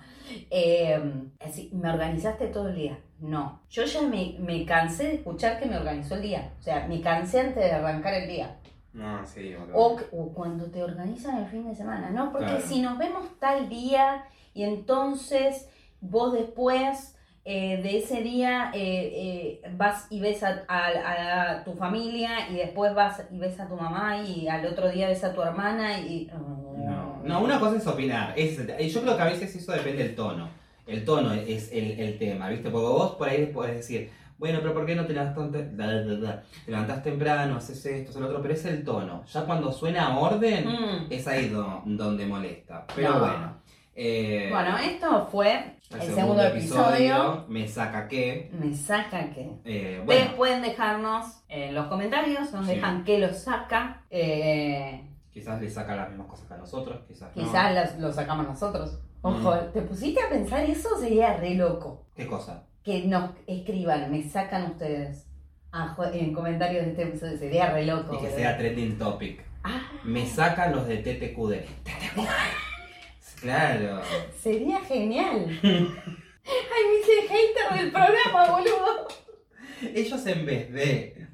Eh, 0.51 1.03
así, 1.45 1.71
¿Me 1.73 1.91
organizaste 1.91 2.47
todo 2.49 2.69
el 2.69 2.75
día? 2.77 2.99
No, 3.21 3.61
yo 3.71 3.85
ya 3.85 4.03
me, 4.03 4.37
me 4.39 4.65
cansé 4.67 5.05
de 5.05 5.15
escuchar 5.17 5.59
que 5.59 5.67
me 5.67 5.77
organizó 5.79 6.15
el 6.17 6.23
día, 6.23 6.53
o 6.59 6.63
sea, 6.63 6.87
me 6.87 7.01
cansé 7.01 7.41
antes 7.41 7.57
de 7.57 7.73
arrancar 7.73 8.15
el 8.15 8.29
día. 8.29 8.57
No, 8.93 9.27
sí. 9.27 9.55
O, 9.73 9.97
o 10.13 10.33
cuando 10.33 10.71
te 10.71 10.83
organizan 10.85 11.39
el 11.39 11.47
fin 11.49 11.67
de 11.69 11.75
semana, 11.75 12.11
¿no? 12.11 12.31
Porque 12.31 12.47
Claro. 12.47 12.61
si 12.61 12.81
nos 12.81 12.97
vemos 12.99 13.25
tal 13.41 13.69
día 13.69 14.25
y 14.53 14.63
entonces 14.63 15.69
vos 16.01 16.33
después 16.33 17.14
eh, 17.47 17.81
de 17.83 17.99
ese 17.99 18.23
día 18.23 18.71
eh, 18.75 19.61
eh, 19.63 19.71
vas 19.77 20.07
y 20.11 20.21
ves 20.21 20.43
a, 20.43 20.63
a- 20.67 21.51
a 21.59 21.65
tu 21.65 21.75
familia 21.75 22.49
y 22.51 22.55
después 22.57 22.95
vas 22.95 23.23
y 23.31 23.39
ves 23.39 23.59
a 23.61 23.69
tu 23.69 23.77
mamá 23.77 24.19
y 24.23 24.49
al 24.49 24.65
otro 24.67 24.89
día 24.91 25.09
ves 25.09 25.23
a 25.25 25.35
tu 25.35 25.43
hermana 25.43 26.01
y... 26.01 26.31
No, 26.77 27.21
no, 27.23 27.41
una 27.43 27.59
cosa 27.61 27.77
es 27.77 27.87
opinar. 27.87 28.33
Es, 28.37 28.59
y 28.79 28.89
yo 28.89 29.03
creo 29.03 29.17
que 29.17 29.23
a 29.23 29.27
veces 29.27 29.55
eso 29.57 29.73
depende 29.73 30.03
del 30.05 30.15
tono. 30.15 30.49
El 30.87 31.05
tono 31.05 31.33
es 31.33 31.71
el, 31.73 31.99
el 32.01 32.19
tema, 32.19 32.49
¿viste? 32.49 32.71
Porque 32.71 32.87
vos 32.87 33.13
por 33.17 33.29
ahí 33.29 33.47
podés 33.47 33.77
decir, 33.77 34.11
bueno, 34.37 34.59
pero 34.61 34.75
¿por 34.75 34.85
qué 34.85 34.95
no 34.95 35.07
te 35.07 35.15
da, 35.15 35.33
te 35.35 37.01
temprano, 37.03 37.57
haces 37.57 37.85
esto, 37.87 38.11
haces 38.11 38.21
lo 38.21 38.29
otro? 38.29 38.43
Pero 38.43 38.53
es 38.55 38.65
el 38.67 38.85
tono. 38.85 39.25
Ya 39.33 39.45
cuando 39.47 39.73
suena 39.73 40.09
a 40.09 40.19
orden, 40.19 40.67
Mm. 40.67 41.07
es 41.11 41.27
ahí 41.27 41.49
do- 41.49 41.83
donde 41.87 42.27
molesta. 42.27 42.85
Pero 42.95 43.15
No. 43.15 43.21
bueno. 43.21 43.55
Eh, 43.95 44.49
Bueno, 44.51 44.77
esto 44.79 45.29
fue 45.31 45.77
el, 45.91 46.15
segundo, 46.15 46.43
episodio. 46.45 47.45
Me 47.49 47.69
saca 47.69 48.09
que. 48.09 48.51
Me 48.53 48.75
saca 48.75 49.31
que... 49.31 49.51
eh, 49.65 50.01
Ustedes 50.01 50.31
pueden 50.33 50.63
dejarnos 50.63 51.43
en 51.49 51.75
los 51.75 51.87
comentarios, 51.87 52.53
nos 52.53 52.67
Sí. 52.67 52.75
dejan 52.75 53.05
qué 53.05 53.19
los 53.19 53.37
saca. 53.39 54.03
Eh, 54.11 55.09
quizás 55.31 55.61
le 55.61 55.69
saca 55.71 55.95
las 55.97 56.09
mismas 56.11 56.27
cosas 56.29 56.47
que 56.49 56.55
a 56.55 56.57
nosotros, 56.59 57.01
quizás 57.07 57.35
no. 57.37 57.43
Quizás 57.43 57.75
las- 57.75 57.99
lo 57.99 58.13
sacamos 58.13 58.47
nosotros. 58.47 58.99
Ojo, 59.23 59.55
Mm. 59.55 59.73
¿te 59.73 59.83
pusiste 59.83 60.21
a 60.23 60.29
pensar 60.29 60.65
eso? 60.65 60.99
Sería 61.01 61.37
re 61.37 61.55
loco. 61.55 62.07
¿Qué 62.15 62.27
cosa? 62.27 62.67
Que 62.83 63.05
nos 63.07 63.31
escriban, 63.47 64.11
me 64.11 64.23
sacan 64.23 64.71
ustedes 64.73 65.27
en 66.13 66.33
comentarios 66.35 66.85
de 66.85 66.91
este 66.91 67.03
episodio. 67.05 67.39
Sería 67.39 67.73
re 67.73 67.85
loco. 67.87 68.15
Y 68.17 68.19
que 68.25 68.31
sea 68.31 68.57
trending 68.59 68.99
topic. 68.99 69.43
Ah, 69.65 69.81
Me 70.05 70.27
sacan 70.27 70.73
los 70.77 70.87
de 70.87 70.99
TTQD. 70.99 71.65
TTQD. 71.85 72.29
Claro. 73.45 74.01
sería 74.43 74.81
genial. 74.81 75.47
Ay, 75.63 76.83
me 76.89 77.01
hice 77.01 77.29
hater 77.29 77.79
del 77.79 77.93
programa, 77.93 78.51
boludo. 78.51 79.09
Ellos 79.95 80.27
en 80.27 80.47
vez 80.47 80.73
de 80.73 81.27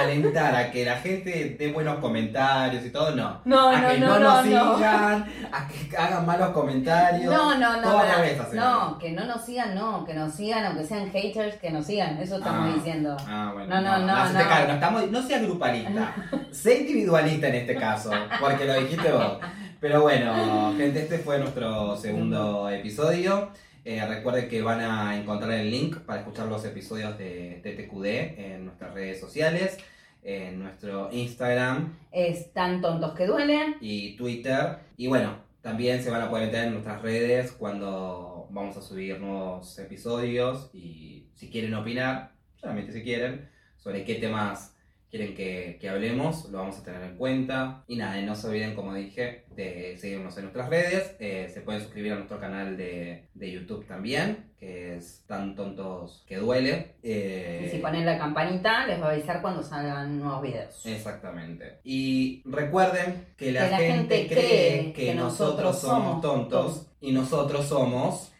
alentar 0.00 0.54
a 0.54 0.70
que 0.70 0.84
la 0.84 0.96
gente 0.96 1.56
dé 1.58 1.72
buenos 1.72 1.98
comentarios 1.98 2.84
y 2.84 2.90
todo, 2.90 3.14
no. 3.14 3.42
No, 3.44 3.68
a 3.70 3.80
no, 3.80 3.88
que 3.88 3.98
no, 3.98 4.06
no, 4.06 4.18
no, 4.18 4.20
nos 4.20 4.46
no. 4.46 4.74
sigan, 4.76 5.26
a 5.52 5.68
que 5.68 5.96
hagan 5.96 6.26
malos 6.26 6.50
comentarios. 6.50 7.32
No, 7.34 7.58
no, 7.58 7.80
no, 7.80 8.02
revés 8.02 8.40
hacen. 8.40 8.56
no, 8.56 8.98
que 8.98 9.10
no 9.12 9.24
nos 9.24 9.44
sigan, 9.44 9.74
no, 9.74 10.04
que 10.04 10.14
nos 10.14 10.32
sigan, 10.34 10.64
aunque 10.64 10.84
sean 10.84 11.10
haters, 11.10 11.56
que 11.56 11.70
nos 11.70 11.84
sigan, 11.86 12.16
eso 12.18 12.36
estamos 12.38 12.70
Ah. 12.70 12.74
diciendo. 12.74 13.16
Ah, 13.28 13.50
bueno. 13.54 13.74
No, 13.74 13.80
no, 13.82 13.98
no, 14.06 14.32
no. 14.32 14.38
cargo, 14.48 14.68
no, 14.68 14.74
estamos, 14.74 15.10
no 15.10 15.22
seas 15.22 15.42
grupalista. 15.42 16.14
sé 16.50 16.78
individualista 16.80 17.48
en 17.48 17.54
este 17.56 17.74
caso, 17.76 18.10
porque 18.40 18.64
lo 18.64 18.74
dijiste 18.80 19.12
vos. 19.12 19.38
Pero 19.80 20.02
bueno, 20.02 20.74
gente, 20.76 21.02
este 21.02 21.18
fue 21.18 21.38
nuestro 21.38 21.96
segundo 21.96 22.68
episodio. 22.70 23.50
Eh, 23.84 24.04
recuerden 24.06 24.48
que 24.48 24.62
van 24.62 24.80
a 24.80 25.16
encontrar 25.16 25.52
el 25.52 25.70
link 25.70 25.98
para 25.98 26.20
escuchar 26.20 26.46
los 26.46 26.64
episodios 26.64 27.16
de 27.18 27.60
TTQD 27.62 28.40
en 28.40 28.64
nuestras 28.64 28.94
redes 28.94 29.20
sociales, 29.20 29.78
en 30.22 30.58
nuestro 30.58 31.08
Instagram 31.12 31.94
Es 32.10 32.52
tan 32.52 32.80
tontos 32.80 33.14
que 33.14 33.26
duelen. 33.26 33.76
y 33.80 34.16
Twitter. 34.16 34.78
Y 34.96 35.06
bueno, 35.08 35.36
también 35.60 36.02
se 36.02 36.10
van 36.10 36.22
a 36.22 36.30
poder 36.30 36.46
meter 36.46 36.64
en 36.64 36.72
nuestras 36.72 37.02
redes 37.02 37.52
cuando 37.52 38.48
vamos 38.50 38.76
a 38.76 38.82
subir 38.82 39.20
nuevos 39.20 39.78
episodios. 39.78 40.70
Y 40.72 41.26
si 41.34 41.50
quieren 41.50 41.74
opinar, 41.74 42.32
solamente 42.56 42.92
si 42.92 43.02
quieren, 43.02 43.48
sobre 43.76 44.04
qué 44.04 44.14
temas 44.14 44.75
quieren 45.10 45.34
que, 45.34 45.78
que 45.80 45.88
hablemos, 45.88 46.48
lo 46.50 46.58
vamos 46.58 46.78
a 46.78 46.84
tener 46.84 47.02
en 47.02 47.16
cuenta. 47.16 47.84
Y 47.86 47.96
nada, 47.96 48.20
no 48.22 48.34
se 48.34 48.48
olviden, 48.48 48.74
como 48.74 48.94
dije, 48.94 49.44
de 49.54 49.96
seguirnos 49.98 50.36
en 50.36 50.44
nuestras 50.44 50.68
redes. 50.68 51.16
Eh, 51.18 51.50
se 51.52 51.60
pueden 51.60 51.80
suscribir 51.80 52.12
a 52.12 52.16
nuestro 52.16 52.38
canal 52.40 52.76
de, 52.76 53.28
de 53.34 53.50
YouTube 53.52 53.86
también, 53.86 54.52
que 54.58 54.96
es 54.96 55.24
Tan 55.26 55.54
Tontos 55.54 56.24
que 56.26 56.36
Duele. 56.36 56.96
Eh, 57.02 57.64
Y 57.66 57.70
si 57.70 57.78
ponen 57.78 58.04
la 58.04 58.18
campanita, 58.18 58.86
les 58.86 59.00
va 59.00 59.08
a 59.08 59.12
avisar 59.12 59.40
cuando 59.42 59.62
salgan 59.62 60.18
nuevos 60.18 60.42
videos. 60.42 60.84
Exactamente. 60.86 61.78
Y 61.84 62.42
recuerden 62.44 63.26
que 63.36 63.52
la, 63.52 63.64
Que 63.66 63.70
la 63.70 63.76
gente, 63.78 64.16
gente 64.18 64.34
cree 64.34 64.92
que, 64.92 65.06
que 65.06 65.14
nosotros 65.14 65.36
nosotros 65.74 65.80
somos 65.80 66.20
tontos 66.20 66.74
tontos. 66.74 66.86
y 67.00 67.12
nosotros 67.12 67.66
somos... 67.66 68.32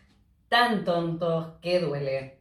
Tan 0.48 0.84
tontos 0.84 1.58
que 1.60 1.80
duele. 1.80 2.38